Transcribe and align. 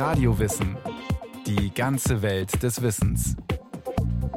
Radiowissen. 0.00 0.78
Die 1.46 1.74
ganze 1.74 2.22
Welt 2.22 2.62
des 2.62 2.80
Wissens. 2.80 3.36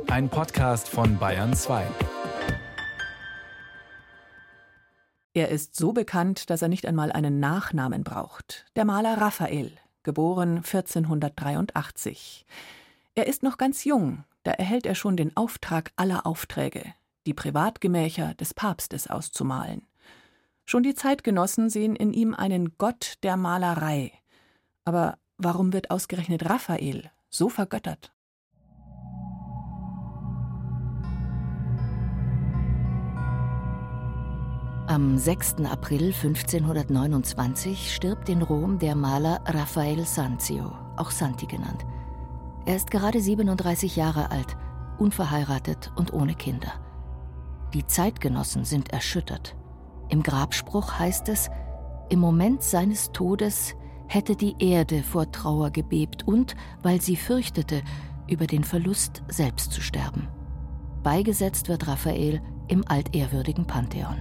Ein 0.09 0.27
Podcast 0.27 0.89
von 0.89 1.17
Bayern 1.17 1.53
2. 1.53 1.87
Er 5.33 5.47
ist 5.47 5.77
so 5.77 5.93
bekannt, 5.93 6.49
dass 6.49 6.61
er 6.61 6.67
nicht 6.67 6.85
einmal 6.85 7.13
einen 7.13 7.39
Nachnamen 7.39 8.03
braucht. 8.03 8.65
Der 8.75 8.83
Maler 8.83 9.21
Raphael, 9.21 9.71
geboren 10.03 10.57
1483. 10.57 12.45
Er 13.15 13.27
ist 13.27 13.41
noch 13.41 13.57
ganz 13.57 13.85
jung, 13.85 14.25
da 14.43 14.51
erhält 14.51 14.85
er 14.85 14.95
schon 14.95 15.15
den 15.15 15.37
Auftrag 15.37 15.93
aller 15.95 16.25
Aufträge, 16.25 16.93
die 17.25 17.33
Privatgemächer 17.33 18.33
des 18.33 18.53
Papstes 18.53 19.07
auszumalen. 19.07 19.87
Schon 20.65 20.83
die 20.83 20.93
Zeitgenossen 20.93 21.69
sehen 21.69 21.95
in 21.95 22.11
ihm 22.11 22.33
einen 22.33 22.77
Gott 22.77 23.13
der 23.23 23.37
Malerei. 23.37 24.11
Aber 24.83 25.17
warum 25.37 25.73
wird 25.73 25.91
ausgerechnet 25.91 26.49
Raphael 26.49 27.11
so 27.29 27.49
vergöttert? 27.49 28.13
Am 34.87 35.17
6. 35.17 35.65
April 35.65 36.13
1529 36.13 37.95
stirbt 37.95 38.29
in 38.29 38.41
Rom 38.41 38.79
der 38.79 38.95
Maler 38.95 39.41
Raphael 39.45 40.05
Sanzio, 40.05 40.73
auch 40.97 41.09
Santi 41.09 41.47
genannt. 41.47 41.85
Er 42.65 42.75
ist 42.75 42.91
gerade 42.91 43.19
37 43.19 43.95
Jahre 43.95 44.29
alt, 44.29 44.57
unverheiratet 44.99 45.91
und 45.95 46.13
ohne 46.13 46.35
Kinder. 46.35 46.73
Die 47.73 47.87
Zeitgenossen 47.87 48.65
sind 48.65 48.93
erschüttert. 48.93 49.55
Im 50.09 50.21
Grabspruch 50.21 50.99
heißt 50.99 51.29
es, 51.29 51.49
im 52.09 52.19
Moment 52.19 52.61
seines 52.61 53.11
Todes 53.13 53.75
hätte 54.13 54.35
die 54.35 54.55
Erde 54.59 55.01
vor 55.01 55.31
Trauer 55.31 55.71
gebebt 55.71 56.27
und, 56.27 56.55
weil 56.83 57.01
sie 57.01 57.15
fürchtete, 57.15 57.81
über 58.27 58.47
den 58.47 58.63
Verlust 58.63 59.23
selbst 59.27 59.71
zu 59.71 59.81
sterben. 59.81 60.27
Beigesetzt 61.01 61.67
wird 61.67 61.87
Raphael 61.87 62.41
im 62.67 62.87
altehrwürdigen 62.87 63.65
Pantheon. 63.65 64.15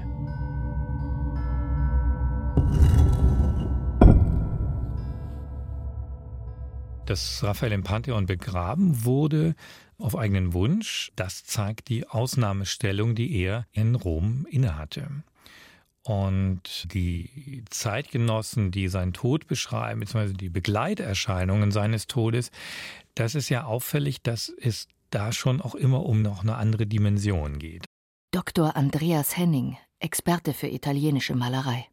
Dass 7.06 7.42
Raphael 7.42 7.72
im 7.72 7.82
Pantheon 7.82 8.26
begraben 8.26 9.04
wurde, 9.04 9.54
auf 9.98 10.16
eigenen 10.16 10.54
Wunsch, 10.54 11.12
das 11.16 11.44
zeigt 11.44 11.88
die 11.88 12.08
Ausnahmestellung, 12.08 13.14
die 13.14 13.36
er 13.36 13.66
in 13.72 13.94
Rom 13.94 14.46
innehatte. 14.50 15.22
Und 16.04 16.92
die 16.92 17.64
Zeitgenossen, 17.70 18.72
die 18.72 18.88
seinen 18.88 19.12
Tod 19.12 19.46
beschreiben, 19.46 20.00
beziehungsweise 20.00 20.34
die 20.34 20.48
Begleiterscheinungen 20.48 21.70
seines 21.70 22.08
Todes, 22.08 22.50
das 23.14 23.34
ist 23.34 23.48
ja 23.50 23.64
auffällig, 23.64 24.22
dass 24.22 24.48
es 24.48 24.88
da 25.10 25.32
schon 25.32 25.60
auch 25.60 25.74
immer 25.74 26.04
um 26.04 26.22
noch 26.22 26.42
eine 26.42 26.56
andere 26.56 26.86
Dimension 26.86 27.58
geht. 27.58 27.84
Dr. 28.32 28.76
Andreas 28.76 29.36
Henning, 29.36 29.76
Experte 30.00 30.54
für 30.54 30.68
italienische 30.68 31.34
Malerei. 31.34 31.86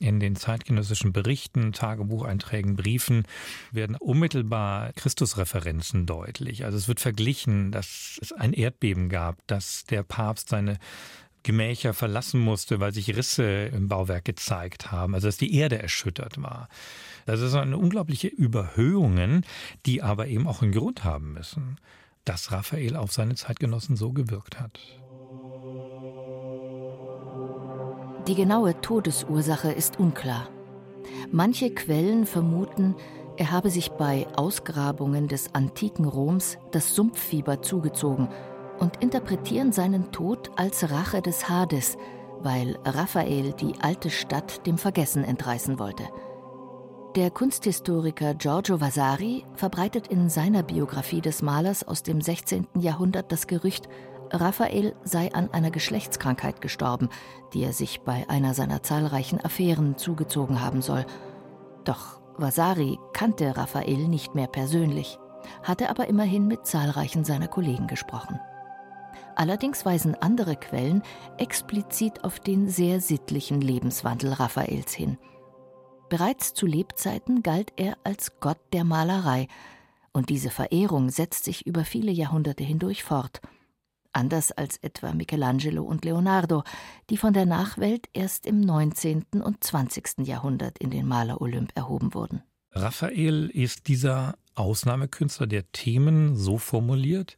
In 0.00 0.18
den 0.18 0.34
zeitgenössischen 0.34 1.12
Berichten, 1.12 1.72
Tagebucheinträgen, 1.72 2.74
Briefen 2.74 3.22
werden 3.70 3.94
unmittelbar 3.94 4.92
Christusreferenzen 4.94 6.04
deutlich. 6.04 6.64
Also 6.64 6.76
es 6.76 6.88
wird 6.88 6.98
verglichen, 6.98 7.70
dass 7.70 8.18
es 8.20 8.32
ein 8.32 8.52
Erdbeben 8.52 9.08
gab, 9.08 9.46
dass 9.46 9.84
der 9.84 10.02
Papst 10.02 10.48
seine 10.48 10.78
Gemächer 11.44 11.94
verlassen 11.94 12.40
musste, 12.40 12.80
weil 12.80 12.92
sich 12.92 13.14
Risse 13.14 13.66
im 13.66 13.86
Bauwerk 13.86 14.24
gezeigt 14.24 14.90
haben, 14.90 15.14
also 15.14 15.28
dass 15.28 15.36
die 15.36 15.54
Erde 15.54 15.80
erschüttert 15.80 16.42
war. 16.42 16.68
Das 17.26 17.38
sind 17.38 17.74
unglaubliche 17.74 18.28
Überhöhungen, 18.28 19.44
die 19.86 20.02
aber 20.02 20.26
eben 20.26 20.48
auch 20.48 20.62
einen 20.62 20.72
Grund 20.72 21.04
haben 21.04 21.34
müssen, 21.34 21.76
dass 22.24 22.50
Raphael 22.50 22.96
auf 22.96 23.12
seine 23.12 23.36
Zeitgenossen 23.36 23.96
so 23.96 24.12
gewirkt 24.12 24.58
hat. 24.58 24.80
Die 28.26 28.34
genaue 28.34 28.80
Todesursache 28.80 29.70
ist 29.70 29.98
unklar. 29.98 30.48
Manche 31.30 31.74
Quellen 31.74 32.24
vermuten, 32.24 32.94
er 33.36 33.50
habe 33.50 33.68
sich 33.68 33.90
bei 33.90 34.26
Ausgrabungen 34.36 35.28
des 35.28 35.54
antiken 35.54 36.06
Roms 36.06 36.56
das 36.70 36.94
Sumpffieber 36.94 37.60
zugezogen 37.60 38.28
und 38.78 39.02
interpretieren 39.02 39.72
seinen 39.72 40.12
Tod 40.12 40.50
als 40.56 40.90
Rache 40.90 41.22
des 41.22 41.48
Hades, 41.48 41.96
weil 42.40 42.78
Raphael 42.84 43.52
die 43.52 43.74
alte 43.80 44.10
Stadt 44.10 44.66
dem 44.66 44.78
Vergessen 44.78 45.24
entreißen 45.24 45.78
wollte. 45.78 46.04
Der 47.16 47.30
Kunsthistoriker 47.30 48.34
Giorgio 48.34 48.80
Vasari 48.80 49.44
verbreitet 49.54 50.08
in 50.08 50.28
seiner 50.28 50.64
Biografie 50.64 51.20
des 51.20 51.42
Malers 51.42 51.86
aus 51.86 52.02
dem 52.02 52.20
16. 52.20 52.66
Jahrhundert 52.76 53.30
das 53.30 53.46
Gerücht, 53.46 53.88
Raphael 54.32 54.96
sei 55.04 55.32
an 55.32 55.48
einer 55.52 55.70
Geschlechtskrankheit 55.70 56.60
gestorben, 56.60 57.08
die 57.52 57.62
er 57.62 57.72
sich 57.72 58.00
bei 58.00 58.28
einer 58.28 58.52
seiner 58.52 58.82
zahlreichen 58.82 59.40
Affären 59.44 59.96
zugezogen 59.96 60.60
haben 60.60 60.82
soll. 60.82 61.06
Doch 61.84 62.20
Vasari 62.36 62.98
kannte 63.12 63.56
Raphael 63.56 64.08
nicht 64.08 64.34
mehr 64.34 64.48
persönlich, 64.48 65.18
hatte 65.62 65.90
aber 65.90 66.08
immerhin 66.08 66.48
mit 66.48 66.66
zahlreichen 66.66 67.24
seiner 67.24 67.48
Kollegen 67.48 67.86
gesprochen. 67.86 68.40
Allerdings 69.36 69.84
weisen 69.84 70.14
andere 70.14 70.56
Quellen 70.56 71.02
explizit 71.38 72.24
auf 72.24 72.40
den 72.40 72.68
sehr 72.68 73.00
sittlichen 73.00 73.60
Lebenswandel 73.60 74.32
Raphaels 74.32 74.92
hin. 74.92 75.18
Bereits 76.08 76.54
zu 76.54 76.66
Lebzeiten 76.66 77.42
galt 77.42 77.72
er 77.76 77.96
als 78.04 78.40
Gott 78.40 78.60
der 78.72 78.84
Malerei, 78.84 79.48
und 80.12 80.28
diese 80.28 80.50
Verehrung 80.50 81.10
setzt 81.10 81.44
sich 81.44 81.66
über 81.66 81.84
viele 81.84 82.12
Jahrhunderte 82.12 82.62
hindurch 82.62 83.02
fort– 83.02 83.40
anders 84.14 84.52
als 84.52 84.78
etwa 84.78 85.12
Michelangelo 85.12 85.82
und 85.82 86.04
Leonardo, 86.04 86.62
die 87.10 87.16
von 87.16 87.32
der 87.32 87.46
Nachwelt 87.46 88.08
erst 88.12 88.46
im 88.46 88.60
19. 88.60 89.24
und 89.42 89.62
20. 89.62 90.26
Jahrhundert 90.26 90.78
in 90.78 90.90
den 90.90 91.06
Maler-Olymp 91.06 91.72
erhoben 91.74 92.14
wurden. 92.14 92.42
Raphael 92.72 93.50
ist 93.50 93.88
dieser 93.88 94.36
Ausnahmekünstler, 94.54 95.46
der 95.46 95.70
Themen 95.72 96.36
so 96.36 96.58
formuliert, 96.58 97.36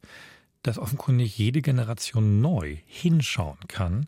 dass 0.67 0.77
offenkundig 0.77 1.37
jede 1.37 1.61
Generation 1.61 2.41
neu 2.41 2.77
hinschauen 2.85 3.57
kann 3.67 4.07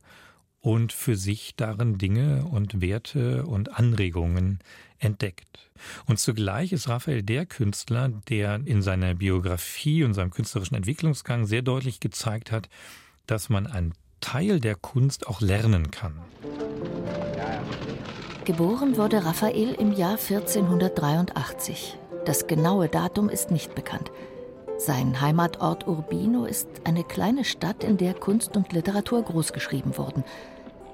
und 0.61 0.91
für 0.91 1.15
sich 1.15 1.55
darin 1.55 1.97
Dinge 1.97 2.43
und 2.45 2.81
Werte 2.81 3.45
und 3.45 3.77
Anregungen 3.77 4.59
entdeckt. 4.99 5.71
Und 6.05 6.19
zugleich 6.19 6.73
ist 6.73 6.89
Raphael 6.89 7.23
der 7.23 7.45
Künstler, 7.45 8.09
der 8.27 8.59
in 8.65 8.81
seiner 8.81 9.15
Biografie 9.15 10.03
und 10.03 10.13
seinem 10.13 10.31
künstlerischen 10.31 10.75
Entwicklungsgang 10.75 11.45
sehr 11.45 11.61
deutlich 11.61 12.01
gezeigt 12.01 12.51
hat, 12.51 12.67
dass 13.25 13.47
man 13.47 13.65
einen 13.65 13.93
Teil 14.19 14.59
der 14.59 14.75
Kunst 14.75 15.27
auch 15.27 15.39
lernen 15.39 15.91
kann. 15.91 16.19
Geboren 18.43 18.97
wurde 18.97 19.23
Raphael 19.23 19.75
im 19.75 19.93
Jahr 19.93 20.17
1483. 20.17 21.97
Das 22.25 22.47
genaue 22.47 22.89
Datum 22.89 23.29
ist 23.29 23.49
nicht 23.51 23.75
bekannt. 23.75 24.11
Sein 24.79 25.19
Heimatort 25.19 25.89
Urbino 25.89 26.45
ist 26.45 26.69
eine 26.85 27.03
kleine 27.03 27.43
Stadt, 27.43 27.83
in 27.83 27.97
der 27.97 28.13
Kunst 28.13 28.55
und 28.55 28.71
Literatur 28.71 29.21
großgeschrieben 29.21 29.97
wurden. 29.97 30.23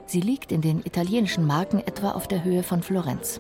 Sie 0.08 0.22
liegt 0.22 0.52
in 0.52 0.62
den 0.62 0.80
italienischen 0.80 1.46
Marken 1.46 1.78
etwa 1.78 2.14
auf 2.14 2.28
der 2.28 2.44
Höhe 2.44 2.64
von 2.64 2.82
Florenz. 2.82 3.40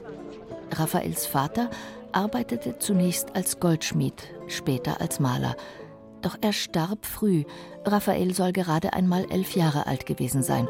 Raphaels 0.71 1.25
Vater 1.25 1.71
arbeitete 2.11 2.77
zunächst 2.77 3.35
als 3.35 3.59
Goldschmied, 3.59 4.35
später 4.45 5.01
als 5.01 5.19
Maler. 5.19 5.55
Doch 6.21 6.37
er 6.41 6.53
starb 6.53 7.07
früh. 7.07 7.43
Raphael 7.83 8.35
soll 8.35 8.51
gerade 8.51 8.93
einmal 8.93 9.25
elf 9.31 9.55
Jahre 9.55 9.87
alt 9.87 10.05
gewesen 10.05 10.43
sein. 10.43 10.67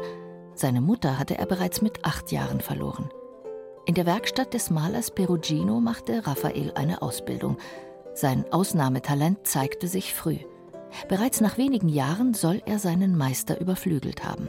Seine 0.54 0.80
Mutter 0.80 1.18
hatte 1.18 1.36
er 1.36 1.46
bereits 1.46 1.82
mit 1.82 2.02
acht 2.02 2.32
Jahren 2.32 2.62
verloren. 2.62 3.10
In 3.84 3.94
der 3.94 4.06
Werkstatt 4.06 4.54
des 4.54 4.70
Malers 4.70 5.10
Perugino 5.10 5.80
machte 5.80 6.26
Raphael 6.26 6.72
eine 6.74 7.02
Ausbildung. 7.02 7.58
Sein 8.16 8.50
Ausnahmetalent 8.50 9.46
zeigte 9.46 9.88
sich 9.88 10.14
früh. 10.14 10.38
Bereits 11.06 11.42
nach 11.42 11.58
wenigen 11.58 11.90
Jahren 11.90 12.32
soll 12.32 12.62
er 12.64 12.78
seinen 12.78 13.14
Meister 13.14 13.60
überflügelt 13.60 14.24
haben. 14.24 14.48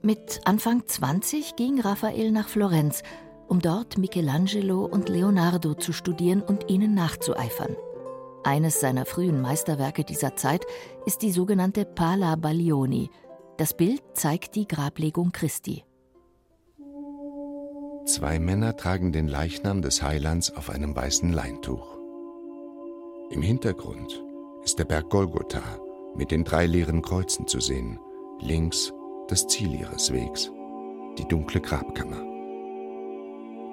Mit 0.00 0.40
Anfang 0.44 0.86
20 0.86 1.56
ging 1.56 1.80
Raphael 1.80 2.30
nach 2.30 2.48
Florenz, 2.48 3.02
um 3.48 3.60
dort 3.60 3.98
Michelangelo 3.98 4.84
und 4.84 5.08
Leonardo 5.08 5.74
zu 5.74 5.92
studieren 5.92 6.40
und 6.40 6.70
ihnen 6.70 6.94
nachzueifern. 6.94 7.74
Eines 8.44 8.78
seiner 8.78 9.06
frühen 9.06 9.40
Meisterwerke 9.40 10.04
dieser 10.04 10.36
Zeit 10.36 10.64
ist 11.06 11.22
die 11.22 11.32
sogenannte 11.32 11.84
Pala 11.84 12.36
Baglioni. 12.36 13.10
Das 13.56 13.76
Bild 13.76 14.02
zeigt 14.14 14.54
die 14.54 14.68
Grablegung 14.68 15.32
Christi. 15.32 15.84
Zwei 18.06 18.38
Männer 18.38 18.76
tragen 18.76 19.10
den 19.10 19.26
Leichnam 19.26 19.82
des 19.82 20.00
Heilands 20.00 20.56
auf 20.56 20.70
einem 20.70 20.94
weißen 20.94 21.32
Leintuch. 21.32 21.99
Im 23.30 23.42
Hintergrund 23.42 24.24
ist 24.64 24.80
der 24.80 24.84
Berg 24.84 25.08
Golgotha 25.08 25.62
mit 26.16 26.32
den 26.32 26.42
drei 26.42 26.66
leeren 26.66 27.00
Kreuzen 27.00 27.46
zu 27.46 27.60
sehen, 27.60 28.00
links 28.40 28.92
das 29.28 29.46
Ziel 29.46 29.72
ihres 29.72 30.12
Wegs, 30.12 30.50
die 31.16 31.24
dunkle 31.28 31.60
Grabkammer. 31.60 32.24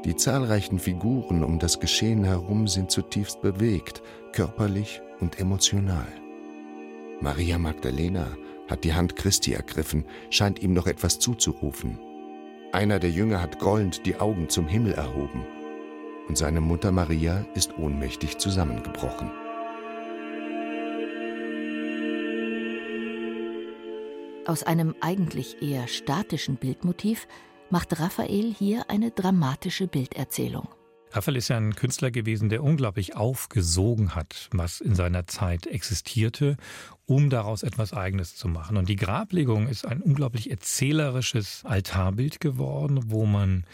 Die 0.06 0.16
zahlreichen 0.16 0.78
Figuren 0.78 1.44
um 1.44 1.58
das 1.58 1.80
Geschehen 1.80 2.24
herum 2.24 2.68
sind 2.68 2.92
zutiefst 2.92 3.42
bewegt, 3.42 4.04
körperlich 4.32 5.02
und 5.22 5.40
emotional. 5.40 6.08
Maria 7.20 7.58
Magdalena 7.58 8.28
hat 8.68 8.84
die 8.84 8.94
Hand 8.94 9.16
Christi 9.16 9.54
ergriffen, 9.54 10.06
scheint 10.30 10.62
ihm 10.62 10.74
noch 10.74 10.86
etwas 10.86 11.18
zuzurufen. 11.18 11.98
Einer 12.74 13.00
der 13.00 13.10
Jünger 13.10 13.42
hat 13.42 13.58
grollend 13.58 14.06
die 14.06 14.20
Augen 14.20 14.50
zum 14.50 14.68
Himmel 14.68 14.94
erhoben. 14.94 15.48
Und 16.28 16.38
seine 16.38 16.62
Mutter 16.62 16.92
Maria 16.92 17.44
ist 17.56 17.80
ohnmächtig 17.80 18.38
zusammengebrochen. 18.38 19.32
Aus 24.48 24.64
einem 24.64 24.96
eigentlich 25.02 25.62
eher 25.62 25.90
statischen 25.90 26.56
Bildmotiv 26.56 27.28
macht 27.70 28.00
Raphael 28.00 28.54
hier 28.58 28.90
eine 28.90 29.12
dramatische 29.12 29.88
Bilderzählung. 29.88 30.70
Raphael 31.12 31.36
ist 31.36 31.50
ja 31.50 31.58
ein 31.58 31.76
Künstler 31.76 32.12
gewesen, 32.12 32.48
der 32.48 32.64
unglaublich 32.64 33.18
aufgesogen 33.18 34.16
hat, 34.16 34.48
was 34.54 34.80
in 34.80 34.96
seiner 34.96 35.28
Zeit 35.28 35.68
existierte, 35.68 36.56
um 37.06 37.30
daraus 37.30 37.62
etwas 37.62 37.92
Eigenes 37.92 38.38
zu 38.38 38.48
machen. 38.48 38.78
Und 38.78 38.88
die 38.88 38.96
Grablegung 38.96 39.68
ist 39.68 39.86
ein 39.86 40.02
unglaublich 40.02 40.50
erzählerisches 40.50 41.66
Altarbild 41.66 42.40
geworden, 42.40 43.02
wo 43.08 43.26
man 43.26 43.66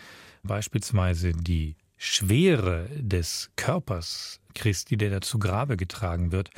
beispielsweise 0.41 1.33
die 1.33 1.75
Schwere 2.05 2.89
des 2.99 3.49
Körpers 3.55 4.41
Christi, 4.53 4.97
der 4.97 5.09
da 5.09 5.21
zu 5.21 5.39
Grabe 5.39 5.77
getragen 5.77 6.33
wird, 6.33 6.49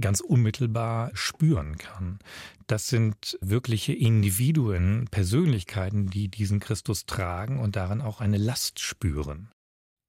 ganz 0.00 0.20
unmittelbar 0.20 1.10
spüren 1.12 1.76
kann. 1.76 2.20
Das 2.68 2.88
sind 2.88 3.38
wirkliche 3.42 3.92
Individuen, 3.92 5.06
Persönlichkeiten, 5.10 6.08
die 6.08 6.28
diesen 6.28 6.58
Christus 6.58 7.04
tragen 7.04 7.60
und 7.60 7.76
darin 7.76 8.00
auch 8.00 8.22
eine 8.22 8.38
Last 8.38 8.80
spüren. 8.80 9.50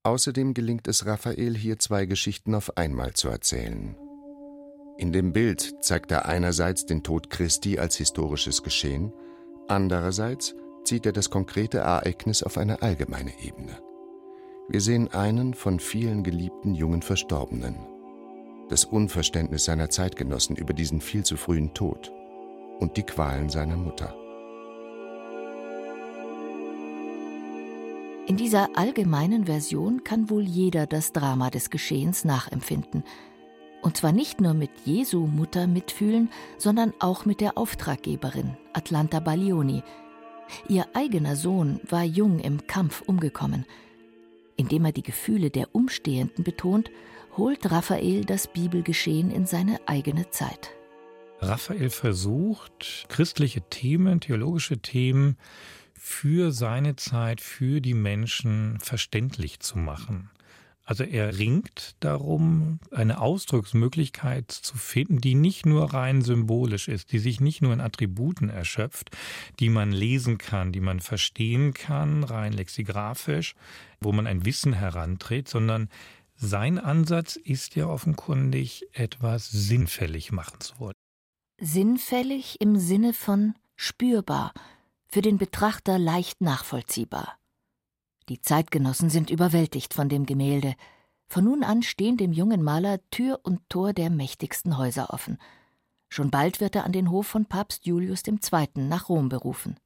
Außerdem 0.02 0.54
gelingt 0.54 0.88
es 0.88 1.04
Raphael, 1.04 1.54
hier 1.54 1.78
zwei 1.78 2.06
Geschichten 2.06 2.54
auf 2.54 2.78
einmal 2.78 3.12
zu 3.12 3.28
erzählen. 3.28 3.96
In 4.96 5.12
dem 5.12 5.34
Bild 5.34 5.74
zeigt 5.84 6.10
er 6.10 6.24
einerseits 6.24 6.86
den 6.86 7.02
Tod 7.02 7.28
Christi 7.28 7.78
als 7.78 7.96
historisches 7.96 8.62
Geschehen, 8.62 9.12
andererseits 9.68 10.54
zieht 10.84 11.04
er 11.04 11.12
das 11.12 11.28
konkrete 11.28 11.78
Ereignis 11.78 12.42
auf 12.42 12.56
eine 12.56 12.80
allgemeine 12.80 13.38
Ebene. 13.42 13.78
Wir 14.68 14.80
sehen 14.80 15.12
einen 15.12 15.54
von 15.54 15.78
vielen 15.78 16.24
geliebten 16.24 16.74
jungen 16.74 17.00
Verstorbenen. 17.00 17.76
Das 18.68 18.84
Unverständnis 18.84 19.64
seiner 19.64 19.90
Zeitgenossen 19.90 20.56
über 20.56 20.74
diesen 20.74 21.00
viel 21.00 21.24
zu 21.24 21.36
frühen 21.36 21.72
Tod 21.72 22.12
und 22.80 22.96
die 22.96 23.04
Qualen 23.04 23.48
seiner 23.48 23.76
Mutter. 23.76 24.12
In 28.26 28.36
dieser 28.36 28.76
allgemeinen 28.76 29.46
Version 29.46 30.02
kann 30.02 30.30
wohl 30.30 30.42
jeder 30.42 30.88
das 30.88 31.12
Drama 31.12 31.50
des 31.50 31.70
Geschehens 31.70 32.24
nachempfinden. 32.24 33.04
Und 33.82 33.96
zwar 33.96 34.10
nicht 34.10 34.40
nur 34.40 34.52
mit 34.52 34.70
Jesu 34.84 35.28
Mutter 35.28 35.68
mitfühlen, 35.68 36.28
sondern 36.58 36.92
auch 36.98 37.24
mit 37.24 37.40
der 37.40 37.56
Auftraggeberin, 37.56 38.56
Atlanta 38.72 39.20
Baglioni. 39.20 39.84
Ihr 40.68 40.86
eigener 40.92 41.36
Sohn 41.36 41.78
war 41.88 42.02
jung 42.02 42.40
im 42.40 42.66
Kampf 42.66 43.02
umgekommen– 43.02 43.64
indem 44.56 44.84
er 44.84 44.92
die 44.92 45.02
Gefühle 45.02 45.50
der 45.50 45.74
Umstehenden 45.74 46.44
betont, 46.44 46.90
holt 47.36 47.70
Raphael 47.70 48.24
das 48.24 48.46
Bibelgeschehen 48.46 49.30
in 49.30 49.46
seine 49.46 49.80
eigene 49.86 50.30
Zeit. 50.30 50.70
Raphael 51.40 51.90
versucht, 51.90 53.06
christliche 53.08 53.60
Themen, 53.60 54.20
theologische 54.20 54.78
Themen 54.78 55.36
für 55.94 56.52
seine 56.52 56.96
Zeit, 56.96 57.40
für 57.40 57.80
die 57.80 57.94
Menschen 57.94 58.78
verständlich 58.80 59.60
zu 59.60 59.78
machen. 59.78 60.30
Also 60.88 61.02
er 61.02 61.36
ringt 61.36 61.96
darum, 61.98 62.78
eine 62.92 63.20
Ausdrucksmöglichkeit 63.20 64.52
zu 64.52 64.78
finden, 64.78 65.20
die 65.20 65.34
nicht 65.34 65.66
nur 65.66 65.92
rein 65.92 66.22
symbolisch 66.22 66.86
ist, 66.86 67.10
die 67.10 67.18
sich 67.18 67.40
nicht 67.40 67.60
nur 67.60 67.72
in 67.72 67.80
Attributen 67.80 68.48
erschöpft, 68.48 69.10
die 69.58 69.68
man 69.68 69.90
lesen 69.90 70.38
kann, 70.38 70.70
die 70.70 70.80
man 70.80 71.00
verstehen 71.00 71.74
kann, 71.74 72.22
rein 72.22 72.52
lexigraphisch, 72.52 73.56
wo 74.00 74.12
man 74.12 74.28
ein 74.28 74.44
Wissen 74.44 74.74
heranträgt, 74.74 75.48
sondern 75.48 75.88
sein 76.36 76.78
Ansatz 76.78 77.34
ist 77.34 77.74
ja 77.74 77.88
offenkundig, 77.88 78.86
etwas 78.92 79.50
sinnfällig 79.50 80.30
machen 80.30 80.60
zu 80.60 80.78
wollen. 80.78 80.94
Sinnfällig 81.60 82.60
im 82.60 82.76
Sinne 82.76 83.12
von 83.12 83.54
spürbar, 83.74 84.52
für 85.08 85.22
den 85.22 85.36
Betrachter 85.36 85.98
leicht 85.98 86.40
nachvollziehbar. 86.40 87.38
Die 88.28 88.40
Zeitgenossen 88.40 89.08
sind 89.08 89.30
überwältigt 89.30 89.94
von 89.94 90.08
dem 90.08 90.26
Gemälde. 90.26 90.74
Von 91.28 91.44
nun 91.44 91.62
an 91.62 91.82
stehen 91.82 92.16
dem 92.16 92.32
jungen 92.32 92.62
Maler 92.62 92.98
Tür 93.10 93.40
und 93.42 93.60
Tor 93.68 93.92
der 93.92 94.10
mächtigsten 94.10 94.78
Häuser 94.78 95.10
offen. 95.10 95.38
Schon 96.08 96.30
bald 96.30 96.60
wird 96.60 96.76
er 96.76 96.84
an 96.84 96.92
den 96.92 97.10
Hof 97.10 97.26
von 97.26 97.46
Papst 97.46 97.86
Julius 97.86 98.22
II. 98.26 98.68
nach 98.76 99.08
Rom 99.08 99.28
berufen. 99.28 99.76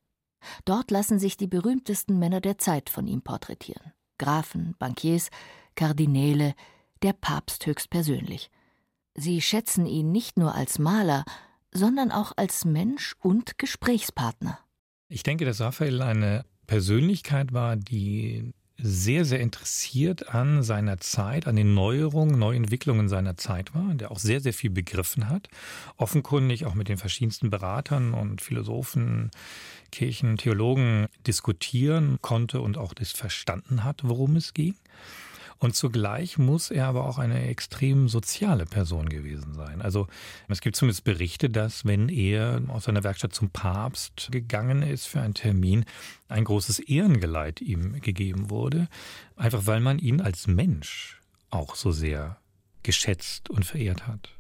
Dort 0.65 0.91
lassen 0.91 1.19
sich 1.19 1.37
die 1.37 1.47
berühmtesten 1.47 2.19
Männer 2.19 2.41
der 2.41 2.59
Zeit 2.59 2.89
von 2.89 3.07
ihm 3.07 3.23
porträtieren. 3.23 3.93
Grafen, 4.19 4.75
Bankiers, 4.79 5.31
Kardinäle, 5.75 6.55
der 7.03 7.13
Papst 7.13 7.67
höchstpersönlich. 7.67 8.51
Sie 9.15 9.41
schätzen 9.41 9.87
ihn 9.87 10.13
nicht 10.13 10.39
nur 10.39 10.55
als 10.55 10.79
Maler, 10.79 11.25
sondern 11.73 12.11
auch 12.11 12.33
als 12.37 12.65
Mensch 12.65 13.17
und 13.21 13.59
Gesprächspartner. 13.59 14.59
Ich 15.09 15.23
denke, 15.23 15.45
dass 15.45 15.61
Raphael 15.61 16.03
eine 16.03 16.45
Persönlichkeit 16.71 17.53
war, 17.53 17.75
die 17.75 18.53
sehr, 18.79 19.25
sehr 19.25 19.41
interessiert 19.41 20.29
an 20.29 20.63
seiner 20.63 20.99
Zeit, 20.99 21.49
an 21.49 21.57
den 21.57 21.75
Neuerungen, 21.75 22.39
Neuentwicklungen 22.39 23.09
seiner 23.09 23.37
Zeit 23.37 23.75
war, 23.75 23.93
der 23.95 24.13
auch 24.13 24.21
sehr, 24.21 24.41
sehr 24.41 24.53
viel 24.53 24.71
begriffen 24.71 25.29
hat, 25.29 25.49
offenkundig 25.97 26.67
auch 26.67 26.75
mit 26.75 26.89
den 26.89 26.97
verschiedensten 26.97 27.51
Beratern 27.51 28.15
und 28.15 28.41
Philosophen, 28.41 29.33
Kirchen, 29.91 30.37
Theologen 30.37 31.09
diskutieren 31.27 32.19
konnte 32.23 32.61
und 32.61 32.79
auch 32.79 32.95
das 32.95 33.11
verstanden 33.11 33.83
hat, 33.83 34.03
worum 34.05 34.37
es 34.37 34.55
ging. 34.55 34.77
Und 35.61 35.77
zugleich 35.77 36.39
muss 36.39 36.71
er 36.71 36.87
aber 36.87 37.05
auch 37.05 37.19
eine 37.19 37.47
extrem 37.47 38.09
soziale 38.09 38.65
Person 38.65 39.11
gewesen 39.11 39.53
sein. 39.53 39.83
Also 39.83 40.07
es 40.49 40.63
gibt 40.63 40.75
zumindest 40.75 41.05
Berichte, 41.05 41.51
dass 41.51 41.85
wenn 41.85 42.09
er 42.09 42.63
aus 42.69 42.85
seiner 42.85 43.05
Werkstatt 43.05 43.35
zum 43.35 43.51
Papst 43.51 44.29
gegangen 44.33 44.83
ist 44.83 45.05
für 45.05 45.21
einen 45.21 45.35
Termin, 45.35 45.85
ein 46.29 46.45
großes 46.45 46.79
Ehrengeleit 46.79 47.61
ihm 47.61 48.01
gegeben 48.01 48.49
wurde, 48.49 48.89
einfach 49.37 49.67
weil 49.67 49.81
man 49.81 49.99
ihn 49.99 50.23
als 50.23 50.47
Mensch 50.47 51.21
auch 51.51 51.75
so 51.75 51.93
sehr 51.93 52.39
geschätzt 52.83 53.51
und 53.51 53.67
verehrt 53.67 54.07
hat. 54.07 54.31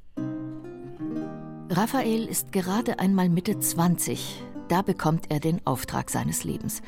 Raphael 1.68 2.24
ist 2.24 2.50
gerade 2.50 2.98
einmal 2.98 3.28
Mitte 3.28 3.60
20. 3.60 4.42
Da 4.68 4.80
bekommt 4.80 5.30
er 5.30 5.38
den 5.38 5.66
Auftrag 5.66 6.08
seines 6.08 6.44
Lebens. 6.44 6.80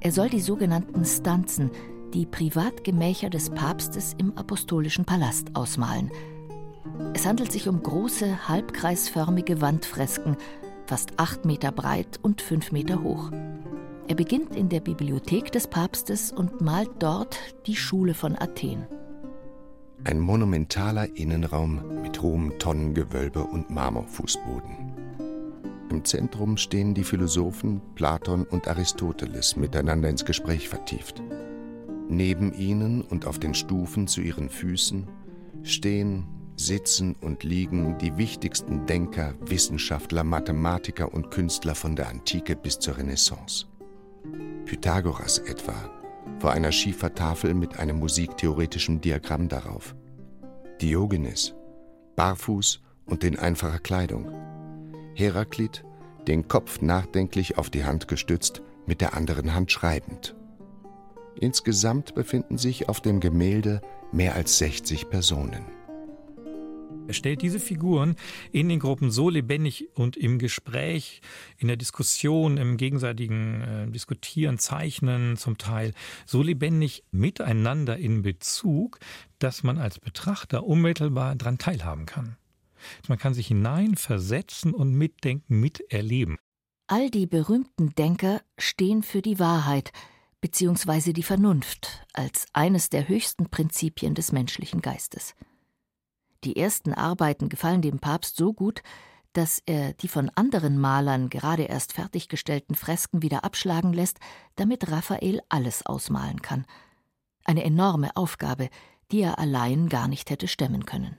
Er 0.00 0.12
soll 0.12 0.28
die 0.28 0.40
sogenannten 0.40 1.04
Stanzen, 1.04 1.70
die 2.12 2.26
Privatgemächer 2.26 3.30
des 3.30 3.50
Papstes 3.50 4.14
im 4.18 4.36
Apostolischen 4.36 5.04
Palast 5.04 5.48
ausmalen. 5.54 6.10
Es 7.14 7.26
handelt 7.26 7.50
sich 7.50 7.68
um 7.68 7.82
große, 7.82 8.48
halbkreisförmige 8.48 9.60
Wandfresken, 9.60 10.36
fast 10.86 11.18
acht 11.18 11.44
Meter 11.44 11.72
breit 11.72 12.18
und 12.22 12.42
fünf 12.42 12.70
Meter 12.70 13.02
hoch. 13.02 13.30
Er 14.08 14.14
beginnt 14.14 14.54
in 14.54 14.68
der 14.68 14.80
Bibliothek 14.80 15.52
des 15.52 15.66
Papstes 15.66 16.32
und 16.32 16.60
malt 16.60 16.90
dort 16.98 17.38
die 17.66 17.76
Schule 17.76 18.14
von 18.14 18.36
Athen. 18.36 18.86
Ein 20.04 20.18
monumentaler 20.18 21.16
Innenraum 21.16 22.02
mit 22.02 22.20
hohem 22.20 22.58
Tonnengewölbe 22.58 23.44
und 23.44 23.70
Marmorfußboden. 23.70 24.92
Im 25.90 26.04
Zentrum 26.04 26.56
stehen 26.56 26.94
die 26.94 27.04
Philosophen 27.04 27.80
Platon 27.94 28.44
und 28.44 28.66
Aristoteles 28.66 29.56
miteinander 29.56 30.08
ins 30.08 30.24
Gespräch 30.24 30.68
vertieft. 30.68 31.22
Neben 32.08 32.52
ihnen 32.52 33.02
und 33.02 33.26
auf 33.26 33.38
den 33.38 33.54
Stufen 33.54 34.06
zu 34.06 34.20
ihren 34.20 34.48
Füßen 34.48 35.08
stehen, 35.62 36.26
sitzen 36.56 37.14
und 37.20 37.44
liegen 37.44 37.98
die 37.98 38.16
wichtigsten 38.16 38.86
Denker, 38.86 39.34
Wissenschaftler, 39.40 40.24
Mathematiker 40.24 41.12
und 41.12 41.30
Künstler 41.30 41.74
von 41.74 41.96
der 41.96 42.08
Antike 42.08 42.56
bis 42.56 42.78
zur 42.78 42.98
Renaissance. 42.98 43.66
Pythagoras 44.66 45.38
etwa, 45.38 45.74
vor 46.38 46.52
einer 46.52 46.72
Schiefertafel 46.72 47.54
mit 47.54 47.78
einem 47.78 47.98
musiktheoretischen 47.98 49.00
Diagramm 49.00 49.48
darauf. 49.48 49.94
Diogenes, 50.80 51.54
barfuß 52.16 52.80
und 53.06 53.24
in 53.24 53.38
einfacher 53.38 53.78
Kleidung. 53.78 54.30
Heraklit, 55.14 55.84
den 56.26 56.48
Kopf 56.48 56.80
nachdenklich 56.80 57.58
auf 57.58 57.70
die 57.70 57.84
Hand 57.84 58.08
gestützt, 58.08 58.62
mit 58.86 59.00
der 59.00 59.14
anderen 59.14 59.54
Hand 59.54 59.70
schreibend. 59.70 60.34
Insgesamt 61.40 62.14
befinden 62.14 62.58
sich 62.58 62.88
auf 62.88 63.00
dem 63.00 63.20
Gemälde 63.20 63.80
mehr 64.12 64.34
als 64.34 64.58
60 64.58 65.10
Personen. 65.10 65.64
Er 67.08 67.14
stellt 67.14 67.42
diese 67.42 67.58
Figuren 67.58 68.14
in 68.52 68.68
den 68.68 68.78
Gruppen 68.78 69.10
so 69.10 69.28
lebendig 69.28 69.88
und 69.94 70.16
im 70.16 70.38
Gespräch, 70.38 71.20
in 71.58 71.68
der 71.68 71.76
Diskussion, 71.76 72.56
im 72.56 72.76
gegenseitigen 72.76 73.60
äh, 73.60 73.90
Diskutieren, 73.90 74.58
Zeichnen 74.58 75.36
zum 75.36 75.58
Teil 75.58 75.94
so 76.26 76.42
lebendig 76.42 77.04
miteinander 77.10 77.96
in 77.96 78.22
Bezug, 78.22 78.98
dass 79.40 79.62
man 79.62 79.78
als 79.78 79.98
Betrachter 79.98 80.64
unmittelbar 80.64 81.34
daran 81.34 81.58
teilhaben 81.58 82.06
kann. 82.06 82.36
Man 83.08 83.18
kann 83.18 83.34
sich 83.34 83.48
hineinversetzen 83.48 84.72
und 84.72 84.94
mitdenken, 84.94 85.60
miterleben. 85.60 86.38
All 86.86 87.10
die 87.10 87.26
berühmten 87.26 87.94
Denker 87.94 88.42
stehen 88.58 89.02
für 89.02 89.22
die 89.22 89.38
Wahrheit 89.38 89.92
bzw. 90.42 91.12
die 91.14 91.22
Vernunft 91.22 92.04
als 92.12 92.46
eines 92.52 92.90
der 92.90 93.08
höchsten 93.08 93.48
Prinzipien 93.48 94.14
des 94.14 94.32
menschlichen 94.32 94.82
Geistes. 94.82 95.34
Die 96.44 96.56
ersten 96.56 96.92
Arbeiten 96.92 97.48
gefallen 97.48 97.80
dem 97.80 98.00
Papst 98.00 98.36
so 98.36 98.52
gut, 98.52 98.82
dass 99.32 99.62
er 99.64 99.94
die 99.94 100.08
von 100.08 100.30
anderen 100.34 100.78
Malern 100.78 101.30
gerade 101.30 101.62
erst 101.62 101.94
fertiggestellten 101.94 102.74
Fresken 102.74 103.22
wieder 103.22 103.44
abschlagen 103.44 103.92
lässt, 103.94 104.18
damit 104.56 104.90
Raphael 104.90 105.40
alles 105.48 105.86
ausmalen 105.86 106.42
kann. 106.42 106.66
Eine 107.44 107.64
enorme 107.64 108.14
Aufgabe, 108.16 108.68
die 109.10 109.22
er 109.22 109.38
allein 109.38 109.88
gar 109.88 110.08
nicht 110.08 110.28
hätte 110.28 110.48
stemmen 110.48 110.84
können. 110.84 111.16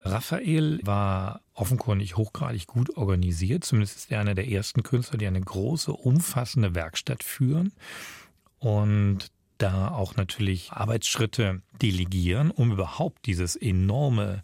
Raphael 0.00 0.80
war 0.82 1.42
offenkundig 1.52 2.16
hochgradig 2.16 2.66
gut 2.66 2.96
organisiert. 2.96 3.64
Zumindest 3.64 3.96
ist 3.96 4.12
er 4.12 4.20
einer 4.20 4.34
der 4.34 4.48
ersten 4.48 4.82
Künstler, 4.82 5.18
die 5.18 5.26
eine 5.26 5.40
große, 5.40 5.92
umfassende 5.92 6.74
Werkstatt 6.74 7.22
führen 7.22 7.72
und 8.58 9.30
da 9.58 9.88
auch 9.88 10.16
natürlich 10.16 10.72
Arbeitsschritte 10.72 11.62
delegieren, 11.80 12.50
um 12.50 12.72
überhaupt 12.72 13.26
dieses 13.26 13.56
enorme 13.56 14.42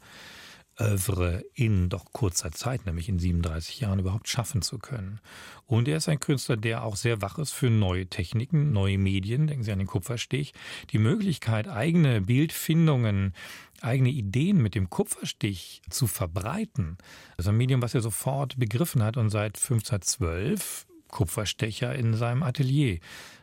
Övre 0.81 1.45
in 1.55 1.91
doch 1.91 2.13
kurzer 2.13 2.51
Zeit, 2.51 2.87
nämlich 2.87 3.09
in 3.09 3.19
37 3.19 3.81
Jahren, 3.81 3.99
überhaupt 3.99 4.29
schaffen 4.29 4.63
zu 4.63 4.79
können. 4.79 5.21
Und 5.67 5.87
er 5.87 5.99
ist 5.99 6.09
ein 6.09 6.19
Künstler, 6.19 6.57
der 6.57 6.85
auch 6.85 6.97
sehr 6.97 7.21
wach 7.21 7.39
ist 7.39 7.53
für 7.53 7.69
neue 7.69 8.07
Techniken, 8.07 8.73
neue 8.73 8.99
Medien. 8.99 9.47
Denken 9.47 9.65
Sie 9.65 9.73
an 9.73 9.79
den 9.79 9.87
Kupferstich. 9.87 10.55
Die 10.91 10.99
Möglichkeit, 10.99 11.69
eigene 11.69 12.23
Bildfindungen, 12.23 13.35
eigene 13.83 14.11
Ideen 14.11 14.63
mit 14.63 14.75
dem 14.75 14.89
Kupferstich 14.89 15.83
zu 15.91 16.07
verbreiten. 16.07 16.97
Das 17.37 17.47
ist 17.47 17.51
ein 17.51 17.57
Medium, 17.57 17.83
was 17.83 17.95
er 17.95 18.01
sofort 18.01 18.59
begriffen 18.59 19.03
hat 19.03 19.17
und 19.17 19.29
seit 19.31 19.57
1512 19.57 20.87
Kupferstecher 21.13 21.95
in 21.95 22.15
seinem 22.15 22.43
Atelier 22.43 22.99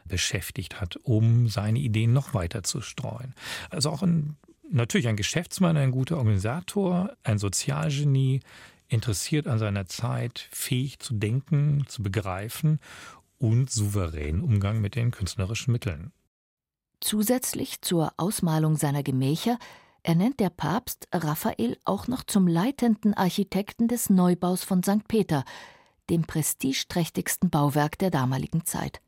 beschäftigt 0.05 0.81
hat, 0.81 0.97
um 0.97 1.47
seine 1.47 1.79
Ideen 1.79 2.11
noch 2.11 2.33
weiter 2.33 2.63
zu 2.63 2.81
streuen. 2.81 3.33
Also 3.69 3.89
auch 3.91 4.03
ein 4.03 4.35
natürlich 4.69 5.07
ein 5.07 5.15
Geschäftsmann, 5.15 5.77
ein 5.77 5.91
guter 5.91 6.17
Organisator, 6.17 7.15
ein 7.23 7.38
Sozialgenie, 7.38 8.41
interessiert 8.88 9.47
an 9.47 9.59
seiner 9.59 9.85
Zeit, 9.85 10.47
fähig 10.51 10.99
zu 10.99 11.13
denken, 11.13 11.85
zu 11.88 12.01
begreifen 12.03 12.79
und 13.38 13.69
souverän 13.69 14.41
Umgang 14.41 14.81
mit 14.81 14.95
den 14.95 15.11
künstlerischen 15.11 15.71
Mitteln. 15.71 16.11
Zusätzlich 16.99 17.81
zur 17.81 18.11
Ausmalung 18.17 18.75
seiner 18.75 19.03
Gemächer 19.03 19.57
ernennt 20.03 20.39
der 20.39 20.49
Papst 20.49 21.07
Raphael 21.13 21.77
auch 21.85 22.07
noch 22.07 22.23
zum 22.23 22.47
leitenden 22.47 23.13
Architekten 23.13 23.88
des 23.88 24.09
Neubaus 24.09 24.63
von 24.63 24.83
St. 24.83 25.07
Peter, 25.07 25.45
dem 26.09 26.23
prestigeträchtigsten 26.23 27.49
Bauwerk 27.49 27.97
der 27.97 28.09
damaligen 28.09 28.65
Zeit. 28.65 29.01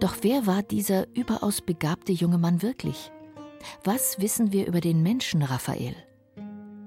Doch 0.00 0.16
wer 0.22 0.46
war 0.46 0.62
dieser 0.62 1.06
überaus 1.16 1.60
begabte 1.60 2.12
junge 2.12 2.38
Mann 2.38 2.62
wirklich? 2.62 3.10
Was 3.84 4.20
wissen 4.20 4.52
wir 4.52 4.66
über 4.66 4.80
den 4.80 5.02
Menschen 5.02 5.42
Raphael? 5.42 5.96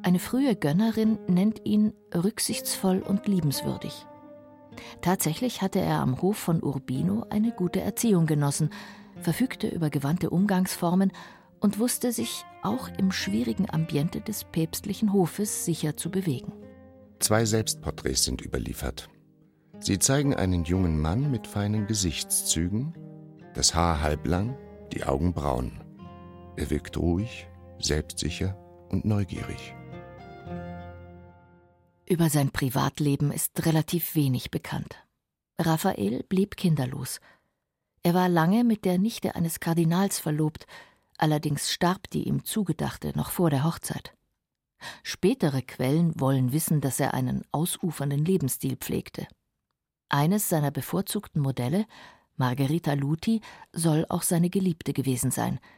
Eine 0.03 0.19
frühe 0.19 0.55
Gönnerin 0.55 1.19
nennt 1.27 1.65
ihn 1.65 1.93
rücksichtsvoll 2.13 2.99
und 2.99 3.27
liebenswürdig. 3.27 4.05
Tatsächlich 5.01 5.61
hatte 5.61 5.79
er 5.79 5.99
am 5.99 6.21
Hof 6.21 6.37
von 6.37 6.63
Urbino 6.63 7.25
eine 7.29 7.51
gute 7.51 7.81
Erziehung 7.81 8.25
genossen, 8.25 8.69
verfügte 9.19 9.67
über 9.67 9.89
gewandte 9.89 10.29
Umgangsformen 10.29 11.11
und 11.59 11.77
wusste 11.77 12.11
sich 12.11 12.45
auch 12.63 12.89
im 12.97 13.11
schwierigen 13.11 13.69
Ambiente 13.71 14.21
des 14.21 14.45
päpstlichen 14.45 15.13
Hofes 15.13 15.65
sicher 15.65 15.97
zu 15.97 16.09
bewegen. 16.09 16.53
Zwei 17.21 17.45
Selbstporträts 17.45 18.23
sind 18.23 18.41
überliefert. 18.41 19.07
Sie 19.79 19.99
zeigen 19.99 20.35
einen 20.35 20.63
jungen 20.63 20.99
Mann 20.99 21.29
mit 21.29 21.45
feinen 21.45 21.85
Gesichtszügen, 21.85 22.93
das 23.53 23.75
Haar 23.75 24.01
halblang, 24.01 24.57
die 24.91 25.03
Augen 25.03 25.31
braun. 25.31 25.83
Er 26.57 26.71
wirkt 26.71 26.97
ruhig, 26.97 27.47
selbstsicher 27.79 28.57
und 28.89 29.05
neugierig. 29.05 29.75
Über 32.09 32.29
sein 32.31 32.49
Privatleben 32.49 33.31
ist 33.31 33.67
relativ 33.67 34.15
wenig 34.15 34.49
bekannt. 34.49 34.95
Raphael 35.59 36.23
blieb 36.23 36.57
kinderlos. 36.57 37.19
Er 38.01 38.15
war 38.15 38.29
lange 38.29 38.63
mit 38.63 38.83
der 38.83 38.97
Nichte 38.97 39.35
eines 39.35 39.59
Kardinals 39.59 40.17
verlobt, 40.17 40.65
allerdings 41.19 41.71
starb 41.71 42.09
die 42.09 42.27
ihm 42.27 42.43
zugedachte 42.45 43.13
noch 43.15 43.29
vor 43.29 43.51
der 43.51 43.63
Hochzeit. 43.63 44.15
Spätere 45.03 45.61
Quellen 45.61 46.19
wollen 46.19 46.51
wissen, 46.51 46.81
dass 46.81 46.99
er 46.99 47.13
einen 47.13 47.43
ausufernden 47.51 48.25
Lebensstil 48.25 48.75
pflegte. 48.75 49.27
Eines 50.09 50.49
seiner 50.49 50.71
bevorzugten 50.71 51.41
Modelle, 51.41 51.85
Margherita 52.35 52.93
Luti, 52.93 53.41
soll 53.73 54.05
auch 54.09 54.23
seine 54.23 54.49
Geliebte 54.49 54.93
gewesen 54.93 55.31
sein– 55.31 55.59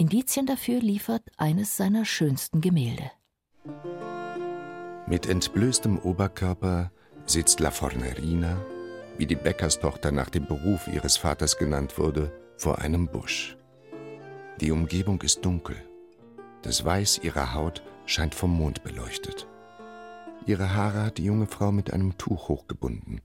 Indizien 0.00 0.46
dafür 0.46 0.80
liefert 0.80 1.22
eines 1.36 1.76
seiner 1.76 2.06
schönsten 2.06 2.62
Gemälde. 2.62 3.10
Mit 5.06 5.26
entblößtem 5.26 5.98
Oberkörper 5.98 6.90
sitzt 7.26 7.60
La 7.60 7.70
Fornerina, 7.70 8.56
wie 9.18 9.26
die 9.26 9.36
Bäckerstochter 9.36 10.10
nach 10.10 10.30
dem 10.30 10.46
Beruf 10.46 10.88
ihres 10.88 11.18
Vaters 11.18 11.58
genannt 11.58 11.98
wurde, 11.98 12.32
vor 12.56 12.78
einem 12.78 13.08
Busch. 13.08 13.58
Die 14.62 14.70
Umgebung 14.70 15.20
ist 15.20 15.44
dunkel. 15.44 15.76
Das 16.62 16.82
Weiß 16.82 17.20
ihrer 17.22 17.52
Haut 17.52 17.82
scheint 18.06 18.34
vom 18.34 18.56
Mond 18.56 18.82
beleuchtet. 18.82 19.46
Ihre 20.46 20.74
Haare 20.74 21.04
hat 21.04 21.18
die 21.18 21.24
junge 21.24 21.46
Frau 21.46 21.70
mit 21.72 21.92
einem 21.92 22.16
Tuch 22.18 22.48
hochgebunden. 22.48 23.20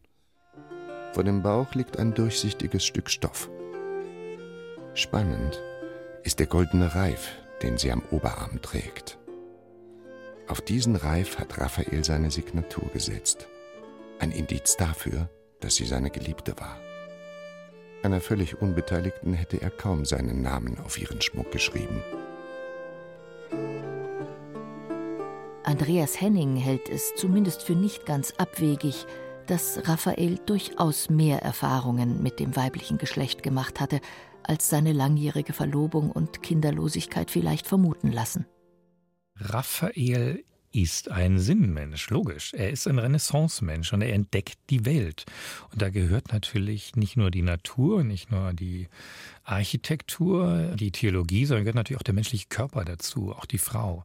Vor 1.13 1.23
dem 1.23 1.41
Bauch 1.41 1.73
liegt 1.75 1.97
ein 1.97 2.13
durchsichtiges 2.13 2.85
Stück 2.85 3.09
Stoff. 3.09 3.49
Spannend 4.93 5.61
ist 6.23 6.39
der 6.39 6.47
goldene 6.47 6.93
Reif, 6.93 7.31
den 7.61 7.77
sie 7.77 7.91
am 7.91 8.03
Oberarm 8.11 8.61
trägt. 8.61 9.17
Auf 10.47 10.61
diesen 10.61 10.95
Reif 10.95 11.39
hat 11.39 11.57
Raphael 11.57 12.03
seine 12.03 12.31
Signatur 12.31 12.89
gesetzt. 12.91 13.47
Ein 14.19 14.31
Indiz 14.31 14.77
dafür, 14.77 15.29
dass 15.59 15.75
sie 15.75 15.85
seine 15.85 16.11
Geliebte 16.11 16.57
war. 16.59 16.79
Einer 18.03 18.21
völlig 18.21 18.61
Unbeteiligten 18.61 19.33
hätte 19.33 19.61
er 19.61 19.71
kaum 19.71 20.05
seinen 20.05 20.41
Namen 20.41 20.77
auf 20.79 21.01
ihren 21.01 21.21
Schmuck 21.21 21.51
geschrieben. 21.51 22.03
Andreas 25.65 26.21
Henning 26.21 26.57
hält 26.57 26.89
es 26.89 27.15
zumindest 27.15 27.63
für 27.63 27.73
nicht 27.73 28.05
ganz 28.05 28.31
abwegig, 28.37 29.07
dass 29.47 29.79
Raphael 29.87 30.37
durchaus 30.45 31.09
mehr 31.09 31.41
Erfahrungen 31.41 32.21
mit 32.21 32.39
dem 32.39 32.55
weiblichen 32.55 32.99
Geschlecht 32.99 33.41
gemacht 33.41 33.79
hatte, 33.79 33.99
als 34.43 34.69
seine 34.69 34.93
langjährige 34.93 35.53
Verlobung 35.53 36.11
und 36.11 36.43
Kinderlosigkeit 36.43 37.31
vielleicht 37.31 37.65
vermuten 37.65 38.11
lassen. 38.11 38.45
Raphael 39.37 40.43
ist 40.71 41.09
ein 41.09 41.39
Sinnmensch, 41.39 42.09
logisch. 42.09 42.53
Er 42.53 42.69
ist 42.69 42.85
ein 42.85 42.99
Renaissance-Mensch 42.99 43.93
und 43.93 44.01
er 44.01 44.13
entdeckt 44.13 44.59
die 44.69 44.85
Welt. 44.85 45.25
Und 45.71 45.81
da 45.81 45.89
gehört 45.89 46.33
natürlich 46.33 46.95
nicht 46.95 47.15
nur 47.17 47.31
die 47.31 47.41
Natur, 47.41 48.03
nicht 48.03 48.29
nur 48.29 48.53
die 48.53 48.87
Architektur, 49.45 50.75
die 50.75 50.91
Theologie, 50.91 51.45
sondern 51.45 51.63
gehört 51.63 51.77
natürlich 51.77 51.99
auch 51.99 52.03
der 52.03 52.13
menschliche 52.13 52.47
Körper 52.49 52.83
dazu, 52.83 53.31
auch 53.31 53.45
die 53.45 53.57
Frau. 53.57 54.03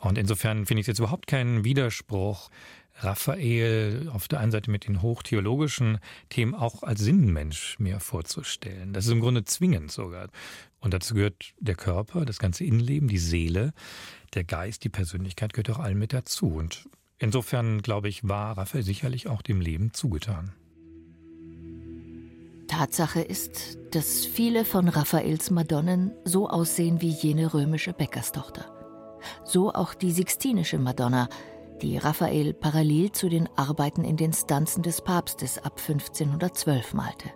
Und 0.00 0.16
insofern 0.18 0.66
finde 0.66 0.80
ich 0.80 0.84
es 0.84 0.88
jetzt 0.88 0.98
überhaupt 0.98 1.26
keinen 1.26 1.64
Widerspruch, 1.64 2.50
Raphael 3.00 4.08
auf 4.12 4.28
der 4.28 4.40
einen 4.40 4.50
Seite 4.50 4.70
mit 4.70 4.86
den 4.88 5.02
hochtheologischen 5.02 5.98
Themen 6.30 6.54
auch 6.54 6.82
als 6.82 7.00
Sinnenmensch 7.00 7.78
mir 7.78 8.00
vorzustellen. 8.00 8.92
Das 8.92 9.06
ist 9.06 9.12
im 9.12 9.20
Grunde 9.20 9.44
zwingend 9.44 9.92
sogar. 9.92 10.28
Und 10.80 10.94
dazu 10.94 11.14
gehört 11.14 11.54
der 11.58 11.74
Körper, 11.74 12.24
das 12.24 12.38
ganze 12.38 12.64
Innenleben, 12.64 13.08
die 13.08 13.18
Seele, 13.18 13.72
der 14.34 14.44
Geist, 14.44 14.84
die 14.84 14.88
Persönlichkeit 14.88 15.52
gehört 15.52 15.70
auch 15.70 15.78
allen 15.78 15.98
mit 15.98 16.12
dazu. 16.12 16.48
Und 16.48 16.88
insofern, 17.18 17.82
glaube 17.82 18.08
ich, 18.08 18.26
war 18.26 18.58
Raphael 18.58 18.84
sicherlich 18.84 19.28
auch 19.28 19.42
dem 19.42 19.60
Leben 19.60 19.92
zugetan. 19.92 20.52
Tatsache 22.66 23.20
ist, 23.20 23.78
dass 23.92 24.26
viele 24.26 24.64
von 24.64 24.88
Raphaels 24.88 25.50
Madonnen 25.50 26.12
so 26.24 26.48
aussehen 26.48 27.00
wie 27.00 27.08
jene 27.08 27.54
römische 27.54 27.92
Bäckerstochter. 27.92 28.77
So 29.44 29.72
auch 29.72 29.94
die 29.94 30.12
Sixtinische 30.12 30.78
Madonna, 30.78 31.28
die 31.82 31.96
Raphael 31.96 32.54
parallel 32.54 33.12
zu 33.12 33.28
den 33.28 33.48
Arbeiten 33.56 34.04
in 34.04 34.16
den 34.16 34.32
Stanzen 34.32 34.82
des 34.82 35.00
Papstes 35.00 35.58
ab 35.58 35.78
1512 35.78 36.94
malte. 36.94 37.30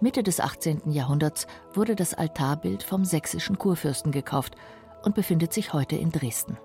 Mitte 0.00 0.22
des 0.22 0.40
18. 0.40 0.90
Jahrhunderts 0.90 1.46
wurde 1.74 1.96
das 1.96 2.14
Altarbild 2.14 2.82
vom 2.82 3.04
sächsischen 3.04 3.58
Kurfürsten 3.58 4.12
gekauft 4.12 4.56
und 5.04 5.14
befindet 5.14 5.52
sich 5.52 5.72
heute 5.72 5.96
in 5.96 6.10
Dresden. 6.10 6.58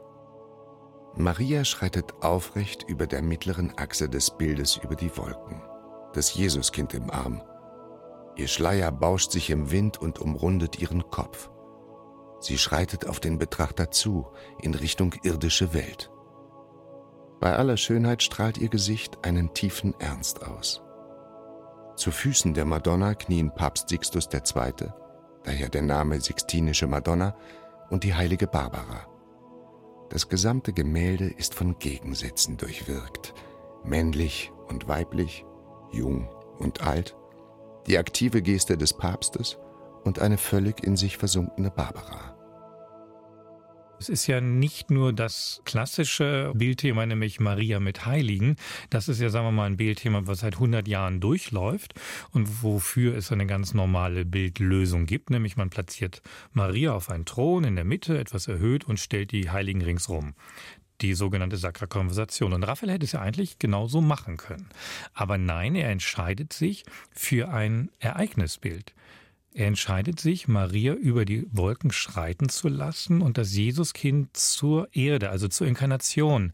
Maria 1.16 1.66
schreitet 1.66 2.14
aufrecht 2.22 2.84
über 2.88 3.06
der 3.06 3.22
mittleren 3.22 3.78
Achse 3.78 4.08
des 4.08 4.32
Bildes 4.32 4.78
über 4.78 4.96
die 4.96 5.16
Wolken, 5.18 5.62
das 6.14 6.34
Jesuskind 6.34 6.94
im 6.94 7.10
Arm. 7.10 7.42
Ihr 8.38 8.48
Schleier 8.48 8.92
bauscht 8.92 9.32
sich 9.32 9.50
im 9.50 9.72
Wind 9.72 10.02
und 10.02 10.20
umrundet 10.20 10.80
ihren 10.80 11.10
Kopf. 11.10 11.50
Sie 12.42 12.58
schreitet 12.58 13.08
auf 13.08 13.20
den 13.20 13.38
Betrachter 13.38 13.92
zu, 13.92 14.28
in 14.60 14.74
Richtung 14.74 15.14
irdische 15.24 15.74
Welt. 15.74 16.12
Bei 17.40 17.56
aller 17.56 17.78
Schönheit 17.78 18.24
strahlt 18.24 18.58
ihr 18.58 18.70
Gesicht 18.70 19.20
einen 19.24 19.54
tiefen 19.54 19.94
Ernst 20.00 20.44
aus. 20.44 20.82
Zu 21.96 22.12
Füßen 22.12 22.54
der 22.56 22.66
Madonna 22.66 23.14
knien 23.14 23.54
Papst 23.54 23.90
Sixtus 23.90 24.28
II., 24.34 24.92
daher 25.44 25.70
der 25.70 25.84
Name 25.84 26.20
Sixtinische 26.20 26.88
Madonna, 26.88 27.36
und 27.92 28.04
die 28.04 28.16
heilige 28.16 28.48
Barbara. 28.48 29.06
Das 30.10 30.28
gesamte 30.28 30.74
Gemälde 30.74 31.28
ist 31.28 31.54
von 31.54 31.78
Gegensätzen 31.78 32.58
durchwirkt, 32.58 33.34
männlich 33.84 34.52
und 34.68 34.88
weiblich, 34.88 35.46
jung 35.92 36.30
und 36.58 36.82
alt, 36.82 37.16
die 37.88 37.98
aktive 37.98 38.42
Geste 38.42 38.78
des 38.78 38.94
Papstes 38.94 39.58
und 40.04 40.20
eine 40.20 40.38
völlig 40.38 40.84
in 40.84 40.98
sich 40.98 41.18
versunkene 41.18 41.72
Barbara. 41.72 42.36
Es 44.02 44.10
ist 44.10 44.26
ja 44.26 44.42
nicht 44.42 44.90
nur 44.90 45.14
das 45.14 45.62
klassische 45.64 46.52
Bildthema, 46.56 47.06
nämlich 47.06 47.40
Maria 47.40 47.80
mit 47.80 48.08
Heiligen. 48.08 48.56
Das 48.90 49.08
ist 49.08 49.22
ja, 49.22 49.30
sagen 49.30 49.46
wir 49.46 49.52
mal, 49.52 49.66
ein 49.66 49.78
Bildthema, 49.78 50.26
was 50.26 50.40
seit 50.40 50.56
100 50.56 50.88
Jahren 50.88 51.20
durchläuft 51.20 51.94
und 52.32 52.64
wofür 52.64 53.16
es 53.16 53.32
eine 53.32 53.46
ganz 53.46 53.76
normale 53.76 54.26
Bildlösung 54.26 55.06
gibt, 55.06 55.30
nämlich 55.30 55.56
man 55.56 55.70
platziert 55.70 56.24
Maria 56.52 56.94
auf 56.94 57.12
einen 57.12 57.26
Thron 57.26 57.64
in 57.64 57.76
der 57.76 57.86
Mitte, 57.86 58.18
etwas 58.18 58.48
erhöht 58.48 58.86
und 58.86 59.00
stellt 59.00 59.32
die 59.32 59.52
Heiligen 59.52 59.84
ringsrum 59.84 60.34
die 61.02 61.14
sogenannte 61.14 61.58
Sacra 61.58 61.88
Konversation. 61.88 62.54
Und 62.54 62.64
Raphael 62.64 62.92
hätte 62.92 63.06
es 63.06 63.12
ja 63.12 63.22
eigentlich 63.22 63.60
genauso 63.60 64.02
machen 64.02 64.38
können. 64.38 64.70
Aber 65.14 65.38
nein, 65.38 65.76
er 65.76 65.90
entscheidet 65.90 66.54
sich 66.54 66.86
für 67.12 67.50
ein 67.50 67.90
Ereignisbild. 68.00 68.94
Er 69.54 69.68
entscheidet 69.68 70.20
sich, 70.20 70.48
Maria 70.48 70.94
über 70.94 71.26
die 71.26 71.46
Wolken 71.52 71.92
schreiten 71.92 72.48
zu 72.48 72.70
lassen 72.70 73.22
und 73.22 73.38
das 73.38 73.54
Jesuskind 73.56 74.36
zur 74.36 74.88
Erde, 74.96 75.30
also 75.30 75.50
zur 75.50 75.68
Inkarnation 75.68 76.54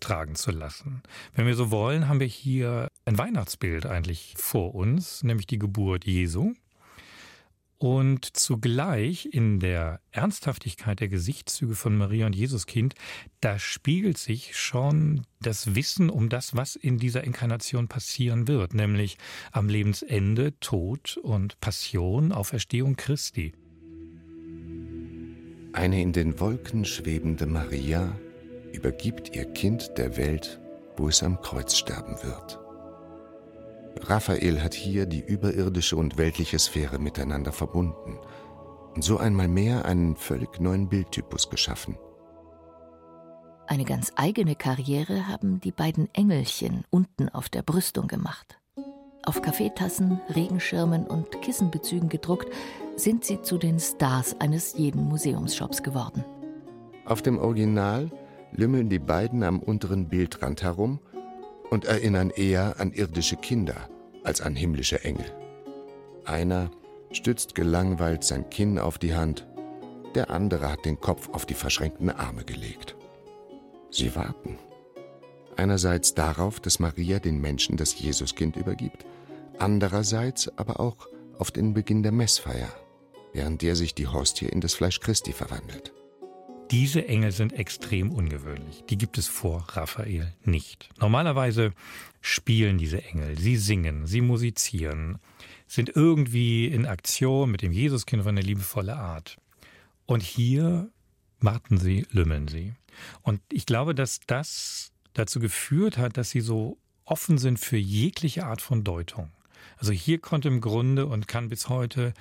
tragen 0.00 0.34
zu 0.34 0.50
lassen. 0.50 1.02
Wenn 1.34 1.46
wir 1.46 1.54
so 1.54 1.70
wollen, 1.70 2.06
haben 2.06 2.20
wir 2.20 2.26
hier 2.26 2.90
ein 3.06 3.16
Weihnachtsbild 3.16 3.86
eigentlich 3.86 4.34
vor 4.36 4.74
uns, 4.74 5.22
nämlich 5.22 5.46
die 5.46 5.58
Geburt 5.58 6.04
Jesu. 6.04 6.52
Und 7.78 8.36
zugleich 8.36 9.26
in 9.32 9.58
der 9.60 10.00
Ernsthaftigkeit 10.10 11.00
der 11.00 11.08
Gesichtszüge 11.08 11.74
von 11.74 11.96
Maria 11.96 12.26
und 12.26 12.34
Jesuskind, 12.34 12.94
da 13.40 13.58
spiegelt 13.58 14.16
sich 14.16 14.56
schon 14.56 15.26
das 15.40 15.74
Wissen 15.74 16.08
um 16.08 16.28
das, 16.28 16.56
was 16.56 16.76
in 16.76 16.98
dieser 16.98 17.24
Inkarnation 17.24 17.88
passieren 17.88 18.48
wird, 18.48 18.74
nämlich 18.74 19.18
am 19.52 19.68
Lebensende 19.68 20.58
Tod 20.60 21.18
und 21.22 21.60
Passion, 21.60 22.32
Auferstehung 22.32 22.96
Christi. 22.96 23.52
Eine 25.72 26.00
in 26.00 26.12
den 26.12 26.38
Wolken 26.38 26.84
schwebende 26.84 27.46
Maria 27.46 28.16
übergibt 28.72 29.34
ihr 29.34 29.44
Kind 29.44 29.98
der 29.98 30.16
Welt, 30.16 30.60
wo 30.96 31.08
es 31.08 31.22
am 31.22 31.40
Kreuz 31.40 31.76
sterben 31.76 32.16
wird. 32.22 32.63
Raphael 34.02 34.62
hat 34.62 34.74
hier 34.74 35.06
die 35.06 35.24
überirdische 35.24 35.96
und 35.96 36.18
weltliche 36.18 36.58
Sphäre 36.58 36.98
miteinander 36.98 37.52
verbunden 37.52 38.18
und 38.94 39.02
so 39.02 39.18
einmal 39.18 39.48
mehr 39.48 39.84
einen 39.84 40.16
völlig 40.16 40.60
neuen 40.60 40.88
Bildtypus 40.88 41.50
geschaffen. 41.50 41.96
Eine 43.66 43.84
ganz 43.84 44.12
eigene 44.16 44.56
Karriere 44.56 45.26
haben 45.26 45.60
die 45.60 45.72
beiden 45.72 46.08
Engelchen 46.12 46.84
unten 46.90 47.28
auf 47.30 47.48
der 47.48 47.62
Brüstung 47.62 48.08
gemacht. 48.08 48.58
Auf 49.24 49.40
Kaffeetassen, 49.40 50.20
Regenschirmen 50.34 51.06
und 51.06 51.40
Kissenbezügen 51.40 52.10
gedruckt, 52.10 52.52
sind 52.96 53.24
sie 53.24 53.40
zu 53.40 53.56
den 53.56 53.80
Stars 53.80 54.38
eines 54.38 54.74
jeden 54.76 55.04
Museumsshops 55.08 55.82
geworden. 55.82 56.24
Auf 57.06 57.22
dem 57.22 57.38
Original 57.38 58.10
lümmeln 58.52 58.90
die 58.90 58.98
beiden 58.98 59.42
am 59.42 59.60
unteren 59.60 60.08
Bildrand 60.08 60.62
herum 60.62 61.00
und 61.70 61.84
erinnern 61.84 62.30
eher 62.30 62.78
an 62.78 62.92
irdische 62.92 63.36
Kinder 63.36 63.88
als 64.22 64.40
an 64.40 64.56
himmlische 64.56 65.04
Engel. 65.04 65.26
Einer 66.24 66.70
stützt 67.12 67.54
gelangweilt 67.54 68.24
sein 68.24 68.48
Kinn 68.50 68.78
auf 68.78 68.98
die 68.98 69.14
Hand, 69.14 69.46
der 70.14 70.30
andere 70.30 70.70
hat 70.70 70.84
den 70.84 71.00
Kopf 71.00 71.28
auf 71.30 71.46
die 71.46 71.54
verschränkten 71.54 72.10
Arme 72.10 72.44
gelegt. 72.44 72.96
Sie 73.90 74.14
warten. 74.16 74.58
Einerseits 75.56 76.14
darauf, 76.14 76.60
dass 76.60 76.80
Maria 76.80 77.20
den 77.20 77.40
Menschen 77.40 77.76
das 77.76 77.98
Jesuskind 77.98 78.56
übergibt, 78.56 79.06
andererseits 79.58 80.48
aber 80.58 80.80
auch 80.80 81.08
auf 81.38 81.50
den 81.50 81.74
Beginn 81.74 82.02
der 82.02 82.12
Messfeier, 82.12 82.68
während 83.32 83.62
der 83.62 83.76
sich 83.76 83.94
die 83.94 84.08
Hostie 84.08 84.46
in 84.46 84.60
das 84.60 84.74
Fleisch 84.74 85.00
Christi 85.00 85.32
verwandelt. 85.32 85.93
Diese 86.74 87.06
Engel 87.06 87.30
sind 87.30 87.52
extrem 87.52 88.10
ungewöhnlich. 88.10 88.82
Die 88.90 88.98
gibt 88.98 89.16
es 89.16 89.28
vor 89.28 89.64
Raphael 89.68 90.34
nicht. 90.42 90.90
Normalerweise 90.98 91.72
spielen 92.20 92.78
diese 92.78 93.00
Engel, 93.00 93.38
sie 93.38 93.56
singen, 93.56 94.08
sie 94.08 94.20
musizieren, 94.20 95.20
sind 95.68 95.94
irgendwie 95.94 96.66
in 96.66 96.84
Aktion 96.84 97.52
mit 97.52 97.62
dem 97.62 97.70
Jesuskind 97.70 98.22
auf 98.22 98.26
eine 98.26 98.40
liebevolle 98.40 98.96
Art. 98.96 99.36
Und 100.06 100.24
hier 100.24 100.90
warten 101.38 101.78
sie, 101.78 102.08
lümmeln 102.10 102.48
sie. 102.48 102.72
Und 103.22 103.40
ich 103.52 103.66
glaube, 103.66 103.94
dass 103.94 104.18
das 104.26 104.90
dazu 105.12 105.38
geführt 105.38 105.96
hat, 105.96 106.16
dass 106.16 106.30
sie 106.30 106.40
so 106.40 106.76
offen 107.04 107.38
sind 107.38 107.60
für 107.60 107.76
jegliche 107.76 108.46
Art 108.46 108.60
von 108.60 108.82
Deutung. 108.82 109.30
Also 109.76 109.92
hier 109.92 110.18
konnte 110.18 110.48
im 110.48 110.60
Grunde 110.60 111.06
und 111.06 111.28
kann 111.28 111.48
bis 111.48 111.68
heute 111.68 112.14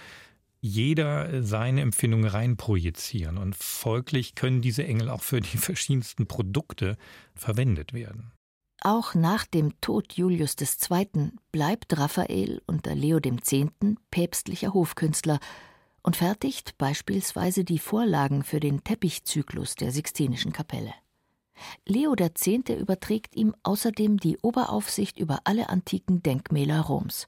jeder 0.65 1.43
seine 1.43 1.82
Empfindungen 1.82 2.26
reinprojizieren 2.26 3.38
und 3.38 3.54
folglich 3.54 4.34
können 4.34 4.62
diese 4.62 4.86
Engel 4.86 5.10
auch 5.10 5.21
für 5.21 5.41
die 5.41 5.58
verschiedensten 5.58 6.26
Produkte 6.26 6.95
verwendet 7.36 7.91
werden. 7.91 8.32
Auch 8.80 9.13
nach 9.13 9.45
dem 9.45 9.80
Tod 9.82 10.13
Julius 10.13 10.56
II. 10.60 11.32
bleibt 11.52 11.97
Raphael 11.97 12.62
unter 12.65 12.95
Leo 12.95 13.17
X. 13.17 13.54
päpstlicher 14.10 14.73
Hofkünstler 14.73 15.39
und 16.02 16.15
fertigt 16.15 16.78
beispielsweise 16.78 17.65
die 17.65 17.80
Vorlagen 17.80 18.43
für 18.43 18.62
den 18.62 18.86
Teppichzyklus 18.86 19.76
der 19.76 19.91
Sixtinischen 19.91 20.54
Kapelle. 20.54 20.93
Leo 21.86 22.15
X. 22.17 22.47
überträgt 22.69 23.36
ihm 23.36 23.54
außerdem 23.63 24.17
die 24.17 24.38
Oberaufsicht 24.41 25.19
über 25.19 25.39
alle 25.43 25.67
antiken 25.67 26.23
Denkmäler 26.23 26.80
Roms. 26.80 27.28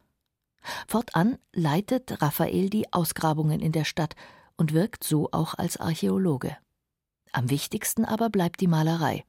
Fortan 0.87 1.37
leitet 1.53 2.21
Raphael 2.21 2.69
die 2.69 2.91
Ausgrabungen 2.93 3.59
in 3.59 3.71
der 3.71 3.85
Stadt 3.85 4.15
und 4.57 4.73
wirkt 4.73 5.03
so 5.03 5.29
auch 5.31 5.53
als 5.55 5.77
Archäologe. 5.77 6.57
Am 7.31 7.49
wichtigsten 7.49 8.05
aber 8.05 8.29
bleibt 8.29 8.61
die 8.61 8.67
Malerei. 8.67 9.23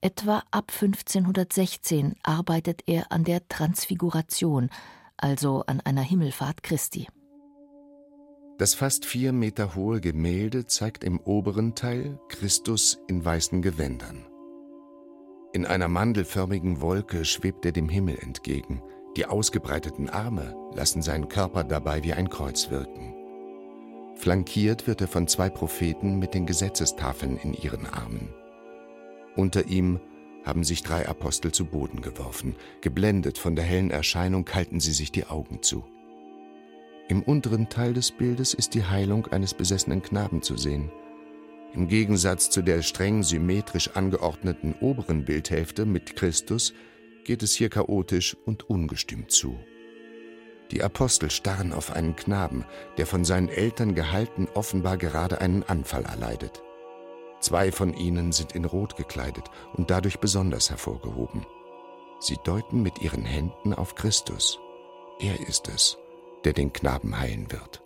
Etwa 0.00 0.42
ab 0.50 0.70
1516 0.72 2.14
arbeitet 2.22 2.82
er 2.86 3.10
an 3.10 3.24
der 3.24 3.48
Transfiguration, 3.48 4.70
also 5.16 5.64
an 5.66 5.80
einer 5.80 6.02
Himmelfahrt 6.02 6.62
Christi. 6.62 7.08
Das 8.58 8.74
fast 8.74 9.06
vier 9.06 9.32
Meter 9.32 9.74
hohe 9.74 10.00
Gemälde 10.00 10.66
zeigt 10.66 11.04
im 11.04 11.18
oberen 11.18 11.74
Teil 11.74 12.20
Christus 12.28 12.98
in 13.08 13.24
weißen 13.24 13.62
Gewändern. 13.62 14.26
In 15.52 15.66
einer 15.66 15.88
mandelförmigen 15.88 16.80
Wolke 16.80 17.24
schwebt 17.24 17.64
er 17.66 17.72
dem 17.72 17.88
Himmel 17.88 18.18
entgegen, 18.18 18.82
die 19.16 19.26
ausgebreiteten 19.26 20.08
Arme 20.08 20.54
lassen 20.74 21.02
seinen 21.02 21.28
Körper 21.28 21.64
dabei 21.64 22.02
wie 22.02 22.12
ein 22.12 22.30
Kreuz 22.30 22.70
wirken. 22.70 23.14
Flankiert 24.16 24.86
wird 24.86 25.00
er 25.00 25.08
von 25.08 25.26
zwei 25.26 25.50
Propheten 25.50 26.18
mit 26.18 26.34
den 26.34 26.46
Gesetzestafeln 26.46 27.36
in 27.38 27.54
ihren 27.54 27.86
Armen. 27.86 28.32
Unter 29.36 29.66
ihm 29.66 30.00
haben 30.44 30.64
sich 30.64 30.82
drei 30.82 31.08
Apostel 31.08 31.52
zu 31.52 31.64
Boden 31.64 32.02
geworfen. 32.02 32.56
Geblendet 32.80 33.38
von 33.38 33.56
der 33.56 33.64
hellen 33.64 33.90
Erscheinung 33.90 34.48
halten 34.52 34.80
sie 34.80 34.92
sich 34.92 35.12
die 35.12 35.26
Augen 35.26 35.62
zu. 35.62 35.84
Im 37.08 37.22
unteren 37.22 37.68
Teil 37.68 37.94
des 37.94 38.12
Bildes 38.12 38.54
ist 38.54 38.74
die 38.74 38.84
Heilung 38.84 39.26
eines 39.26 39.54
besessenen 39.54 40.02
Knaben 40.02 40.42
zu 40.42 40.56
sehen. 40.56 40.90
Im 41.74 41.88
Gegensatz 41.88 42.50
zu 42.50 42.62
der 42.62 42.82
streng 42.82 43.22
symmetrisch 43.22 43.90
angeordneten 43.94 44.74
oberen 44.80 45.24
Bildhälfte 45.24 45.86
mit 45.86 46.16
Christus 46.16 46.74
geht 47.24 47.42
es 47.42 47.54
hier 47.54 47.68
chaotisch 47.68 48.36
und 48.44 48.68
ungestüm 48.68 49.28
zu. 49.28 49.58
Die 50.70 50.82
Apostel 50.82 51.30
starren 51.30 51.72
auf 51.72 51.92
einen 51.92 52.16
Knaben, 52.16 52.64
der 52.96 53.06
von 53.06 53.24
seinen 53.24 53.48
Eltern 53.48 53.94
gehalten 53.94 54.48
offenbar 54.54 54.96
gerade 54.96 55.40
einen 55.40 55.62
Anfall 55.62 56.04
erleidet. 56.04 56.62
Zwei 57.40 57.72
von 57.72 57.92
ihnen 57.94 58.32
sind 58.32 58.52
in 58.52 58.64
Rot 58.64 58.96
gekleidet 58.96 59.50
und 59.74 59.90
dadurch 59.90 60.18
besonders 60.20 60.70
hervorgehoben. 60.70 61.44
Sie 62.20 62.38
deuten 62.44 62.82
mit 62.82 63.02
ihren 63.02 63.24
Händen 63.24 63.74
auf 63.74 63.96
Christus. 63.96 64.58
Er 65.18 65.46
ist 65.48 65.68
es, 65.68 65.98
der 66.44 66.52
den 66.52 66.72
Knaben 66.72 67.18
heilen 67.18 67.50
wird. 67.50 67.82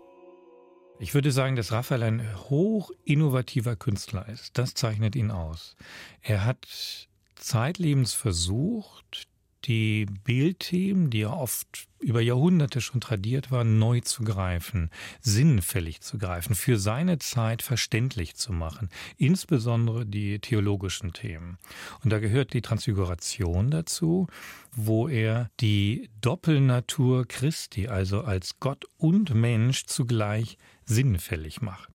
Ich 0.98 1.14
würde 1.14 1.30
sagen, 1.30 1.56
dass 1.56 1.72
Raphael 1.72 2.02
ein 2.02 2.36
hoch 2.48 2.90
innovativer 3.04 3.76
Künstler 3.76 4.28
ist. 4.28 4.56
Das 4.56 4.74
zeichnet 4.74 5.16
ihn 5.16 5.30
aus. 5.30 5.74
Er 6.22 6.44
hat 6.44 7.08
zeitlebens 7.36 8.14
versucht, 8.14 9.28
die 9.66 10.06
Bildthemen, 10.24 11.10
die 11.10 11.20
ja 11.20 11.32
oft 11.32 11.88
über 11.98 12.20
Jahrhunderte 12.20 12.80
schon 12.80 13.00
tradiert 13.00 13.50
waren, 13.50 13.78
neu 13.78 14.00
zu 14.00 14.22
greifen, 14.22 14.90
sinnfällig 15.20 16.00
zu 16.02 16.18
greifen, 16.18 16.54
für 16.54 16.78
seine 16.78 17.18
Zeit 17.18 17.62
verständlich 17.62 18.36
zu 18.36 18.52
machen, 18.52 18.90
insbesondere 19.16 20.06
die 20.06 20.38
theologischen 20.38 21.12
Themen. 21.12 21.58
Und 22.04 22.12
da 22.12 22.20
gehört 22.20 22.52
die 22.52 22.62
Transfiguration 22.62 23.70
dazu, 23.70 24.28
wo 24.72 25.08
er 25.08 25.50
die 25.60 26.10
Doppelnatur 26.20 27.26
Christi, 27.26 27.88
also 27.88 28.20
als 28.20 28.60
Gott 28.60 28.84
und 28.96 29.34
Mensch 29.34 29.86
zugleich 29.86 30.58
sinnfällig 30.84 31.60
macht. 31.60 31.90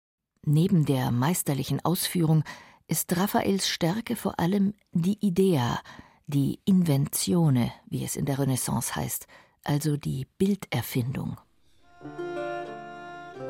Neben 0.46 0.86
der 0.86 1.12
meisterlichen 1.12 1.84
Ausführung 1.84 2.46
ist 2.88 3.16
Raphaels 3.18 3.68
Stärke 3.68 4.16
vor 4.16 4.40
allem 4.40 4.74
die 4.92 5.18
Idea, 5.26 5.80
die 6.26 6.60
Inventione, 6.66 7.72
wie 7.88 8.04
es 8.04 8.16
in 8.16 8.26
der 8.26 8.40
Renaissance 8.40 8.96
heißt, 8.96 9.28
also 9.64 9.98
die 9.98 10.26
Bilderfindung. 10.38 11.38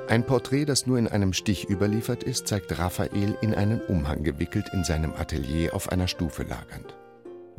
Ein 0.08 0.26
Porträt, 0.26 0.66
das 0.66 0.88
nur 0.88 0.98
in 0.98 1.08
einem 1.08 1.34
Stich 1.34 1.70
überliefert 1.70 2.24
ist, 2.24 2.48
zeigt 2.48 2.78
Raphael 2.80 3.38
in 3.42 3.54
einen 3.54 3.82
Umhang 3.82 4.24
gewickelt 4.24 4.70
in 4.74 4.84
seinem 4.84 5.14
Atelier 5.14 5.76
auf 5.76 5.92
einer 5.92 6.08
Stufe 6.08 6.44
lagernd. 6.44 6.96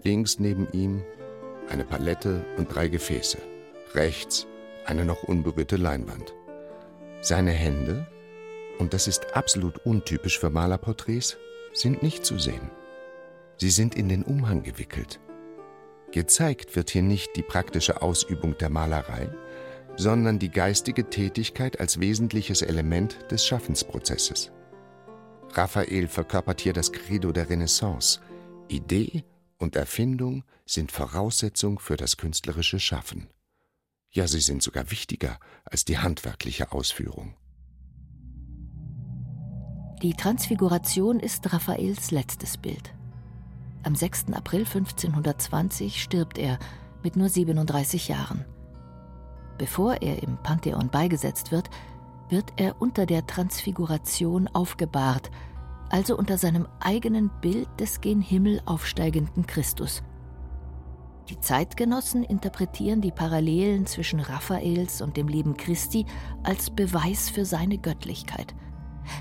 Links 0.03 0.39
neben 0.39 0.67
ihm 0.73 1.03
eine 1.69 1.85
Palette 1.85 2.45
und 2.57 2.75
drei 2.75 2.89
Gefäße. 2.89 3.39
Rechts 3.95 4.47
eine 4.87 5.05
noch 5.05 5.25
unberührte 5.25 5.77
Leinwand. 5.77 6.33
Seine 7.21 7.51
Hände, 7.51 8.07
und 8.79 8.95
das 8.95 9.07
ist 9.07 9.37
absolut 9.37 9.85
untypisch 9.85 10.39
für 10.39 10.51
Malerporträts, 10.51 11.37
sind 11.79 12.03
nicht 12.03 12.25
zu 12.25 12.39
sehen. 12.39 12.71
Sie 13.57 13.71
sind 13.71 13.95
in 13.95 14.09
den 14.09 14.23
Umhang 14.23 14.63
gewickelt. 14.63 15.21
Gezeigt 16.13 16.75
wird 16.77 16.91
hier 16.91 17.03
nicht 17.03 17.37
die 17.37 17.43
praktische 17.43 18.03
Ausübung 18.03 18.57
der 18.59 18.71
Malerei, 18.71 19.31
sondern 19.97 20.39
die 20.39 20.51
geistige 20.51 21.11
Tätigkeit 21.11 21.81
als 21.81 22.01
wesentliches 22.01 22.63
Element 22.63 23.19
des 23.31 23.45
Schaffensprozesses. 23.45 24.53
Raphael 25.53 26.09
verkörpert 26.09 26.61
hier 26.61 26.73
das 26.73 26.93
Credo 26.93 27.33
der 27.33 27.51
Renaissance. 27.51 28.21
Idee 28.69 29.25
und 29.59 29.77
Erfindung 29.77 30.45
sind 30.67 30.93
Voraussetzung 30.93 31.79
für 31.79 31.97
das 31.97 32.17
künstlerische 32.17 32.79
Schaffen. 32.79 33.29
Ja, 34.11 34.27
sie 34.27 34.41
sind 34.41 34.63
sogar 34.63 34.91
wichtiger 34.91 35.39
als 35.65 35.85
die 35.85 35.99
handwerkliche 35.99 36.73
Ausführung. 36.73 37.35
Die 40.03 40.15
Transfiguration 40.15 41.19
ist 41.19 41.53
Raphaels 41.53 42.13
letztes 42.13 42.57
Bild. 42.57 42.95
Am 43.83 43.97
6. 43.97 44.27
April 44.33 44.61
1520 44.61 46.01
stirbt 46.01 46.39
er 46.39 46.61
mit 47.03 47.17
nur 47.17 47.29
37 47.29 48.07
Jahren. 48.07 48.45
Bevor 49.59 50.01
er 50.01 50.23
im 50.23 50.37
Pantheon 50.37 50.89
beigesetzt 50.89 51.51
wird, 51.51 51.69
wird 52.29 52.53
er 52.59 52.81
unter 52.81 53.07
der 53.07 53.27
Transfiguration 53.27 54.47
aufgebahrt, 54.47 55.33
also 55.89 56.17
unter 56.17 56.39
seinem 56.39 56.69
eigenen 56.79 57.29
Bild 57.41 57.69
des 57.81 58.01
gen 58.01 58.21
Himmel 58.21 58.63
aufsteigenden 58.67 59.49
Christus. 59.49 60.05
Die 61.29 61.41
Zeitgenossen 61.41 62.23
interpretieren 62.23 63.01
die 63.01 63.11
Parallelen 63.11 63.85
zwischen 63.85 64.21
Raphaels 64.21 65.03
und 65.03 65.17
dem 65.17 65.27
Leben 65.27 65.57
Christi 65.57 66.07
als 66.45 66.71
Beweis 66.71 67.29
für 67.31 67.45
seine 67.45 67.79
Göttlichkeit. 67.79 68.55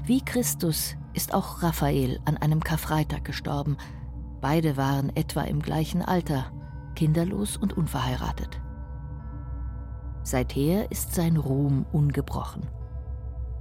Wie 0.06 0.24
Christus 0.24 0.96
ist 1.14 1.34
auch 1.34 1.64
Raphael 1.64 2.20
an 2.26 2.38
einem 2.38 2.64
Karfreitag 2.64 3.26
gestorben, 3.26 3.78
Beide 4.42 4.78
waren 4.78 5.16
etwa 5.16 5.42
im 5.42 5.62
gleichen 5.62 6.02
Alter, 6.02 6.52
kinderlos 6.96 7.58
und 7.58 7.76
unverheiratet. 7.76 8.62
Seither 10.24 10.92
ist 10.92 11.16
sein 11.16 11.38
Ruhm 11.38 11.86
ungebrochen. 11.92 12.68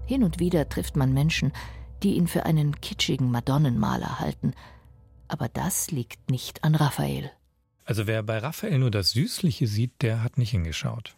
Hin 0.06 0.22
und 0.22 0.38
wieder 0.38 0.68
trifft 0.68 0.96
man 0.96 1.12
Menschen, 1.12 1.52
die 2.02 2.16
ihn 2.16 2.26
für 2.26 2.44
einen 2.44 2.80
kitschigen 2.80 3.30
Madonnenmaler 3.30 4.20
halten, 4.20 4.52
aber 5.28 5.48
das 5.48 5.90
liegt 5.90 6.30
nicht 6.30 6.62
an 6.62 6.74
Raphael. 6.74 7.30
Also 7.84 8.06
wer 8.06 8.22
bei 8.22 8.38
Raphael 8.38 8.78
nur 8.78 8.90
das 8.90 9.10
Süßliche 9.10 9.66
sieht, 9.66 10.02
der 10.02 10.22
hat 10.22 10.38
nicht 10.38 10.50
hingeschaut. 10.50 11.16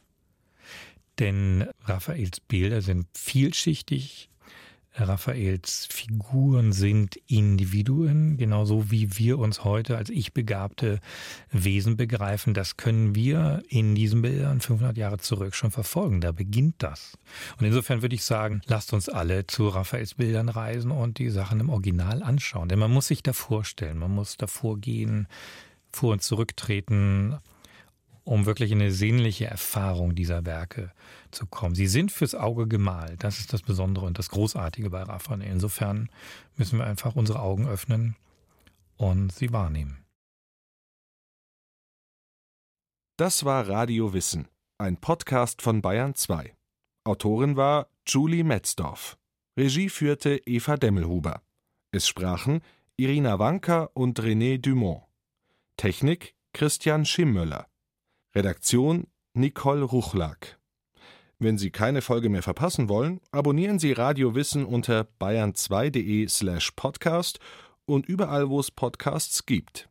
Denn 1.19 1.69
Raphaels 1.85 2.41
Bilder 2.41 2.81
sind 2.81 3.07
vielschichtig, 3.13 4.31
Raphaels 4.95 5.87
Figuren 5.91 6.73
sind 6.73 7.17
Individuen, 7.27 8.37
genauso 8.37 8.91
wie 8.91 9.17
wir 9.19 9.39
uns 9.39 9.65
heute 9.65 9.97
als 9.97 10.11
ich 10.11 10.33
begabte 10.33 11.01
Wesen 11.51 11.97
begreifen. 11.97 12.55
Das 12.55 12.77
können 12.77 13.15
wir 13.15 13.63
in 13.69 13.95
diesen 13.95 14.23
Bildern 14.23 14.61
500 14.61 14.97
Jahre 14.97 15.19
zurück 15.19 15.55
schon 15.55 15.71
verfolgen. 15.71 16.21
Da 16.21 16.33
beginnt 16.33 16.77
das. 16.79 17.17
Und 17.59 17.67
insofern 17.67 18.03
würde 18.03 18.15
ich 18.15 18.25
sagen, 18.25 18.61
lasst 18.67 18.93
uns 18.93 19.09
alle 19.09 19.47
zu 19.47 19.69
Raphaels 19.69 20.15
Bildern 20.15 20.49
reisen 20.49 20.91
und 20.91 21.19
die 21.19 21.31
Sachen 21.31 21.61
im 21.61 21.71
Original 21.71 22.23
anschauen. 22.23 22.69
Denn 22.69 22.79
man 22.79 22.91
muss 22.91 23.07
sich 23.07 23.23
da 23.23 23.33
vorstellen, 23.33 23.99
man 23.99 24.15
muss 24.15 24.37
davor 24.37 24.79
gehen, 24.79 25.29
vor 25.93 26.13
und 26.13 26.23
zurücktreten, 26.23 27.39
um 28.29 28.45
wirklich 28.45 28.73
in 28.73 28.81
eine 28.83 28.91
sinnliche 28.91 29.47
Erfahrung 29.47 30.15
dieser 30.15 30.45
Werke 30.45 30.93
zu 31.31 31.47
kommen. 31.47 31.75
Sie 31.75 31.87
sind 31.87 32.13
fürs 32.13 32.35
Auge 32.35 32.69
gemalt. 32.69 33.25
Das 33.25 33.39
ist 33.39 33.55
das 33.55 33.63
Besondere 33.63 34.05
und 34.05 34.19
das 34.19 34.29
Großartige 34.29 34.91
bei 34.91 35.03
Raphael. 35.03 35.41
Insofern 35.41 36.11
müssen 36.57 36.79
wir 36.79 36.85
einfach 36.87 37.17
unsere 37.17 37.41
Augen 37.41 37.67
öffnen 37.67 38.17
und 38.99 39.33
sie 39.33 39.51
wahrnehmen. 39.51 40.05
Das 43.17 43.47
war 43.47 43.67
Radio 43.67 44.13
Wissen, 44.13 44.47
ein 44.77 44.99
Podcast 44.99 45.63
von 45.63 45.81
Bayern 45.81 46.15
2. 46.15 46.55
Autorin 47.05 47.57
war 47.57 47.89
Julie 48.07 48.45
Metzdorf. 48.45 49.17
Regie 49.59 49.89
führte 49.89 50.37
Eva 50.45 50.77
Demmelhuber. 50.77 51.41
Es 51.93 52.07
sprachen 52.07 52.61
Irina 52.99 53.39
Wanka 53.39 53.89
und 53.95 54.21
René 54.21 54.59
Dumont. 54.59 55.05
Technik 55.79 56.35
Christian 56.53 57.07
Schimmöller. 57.07 57.68
Redaktion 58.39 59.09
Nicole 59.35 59.83
Ruchlack. 59.83 60.61
Wenn 61.41 61.59
Sie 61.59 61.73
keine 61.73 62.03
Folge 62.03 62.29
mehr 62.29 62.45
verpassen 62.45 62.89
wollen, 62.89 63.21
abonnieren 63.33 63.81
Sie 63.81 63.91
Radio 63.91 64.37
Wissen 64.37 64.65
unter 64.65 65.09
bayern2.de 65.21 66.29
slash 66.29 66.71
podcast 66.77 67.41
und 67.85 68.07
überall, 68.07 68.49
wo 68.49 68.61
es 68.61 68.71
Podcasts 68.71 69.45
gibt. 69.45 69.89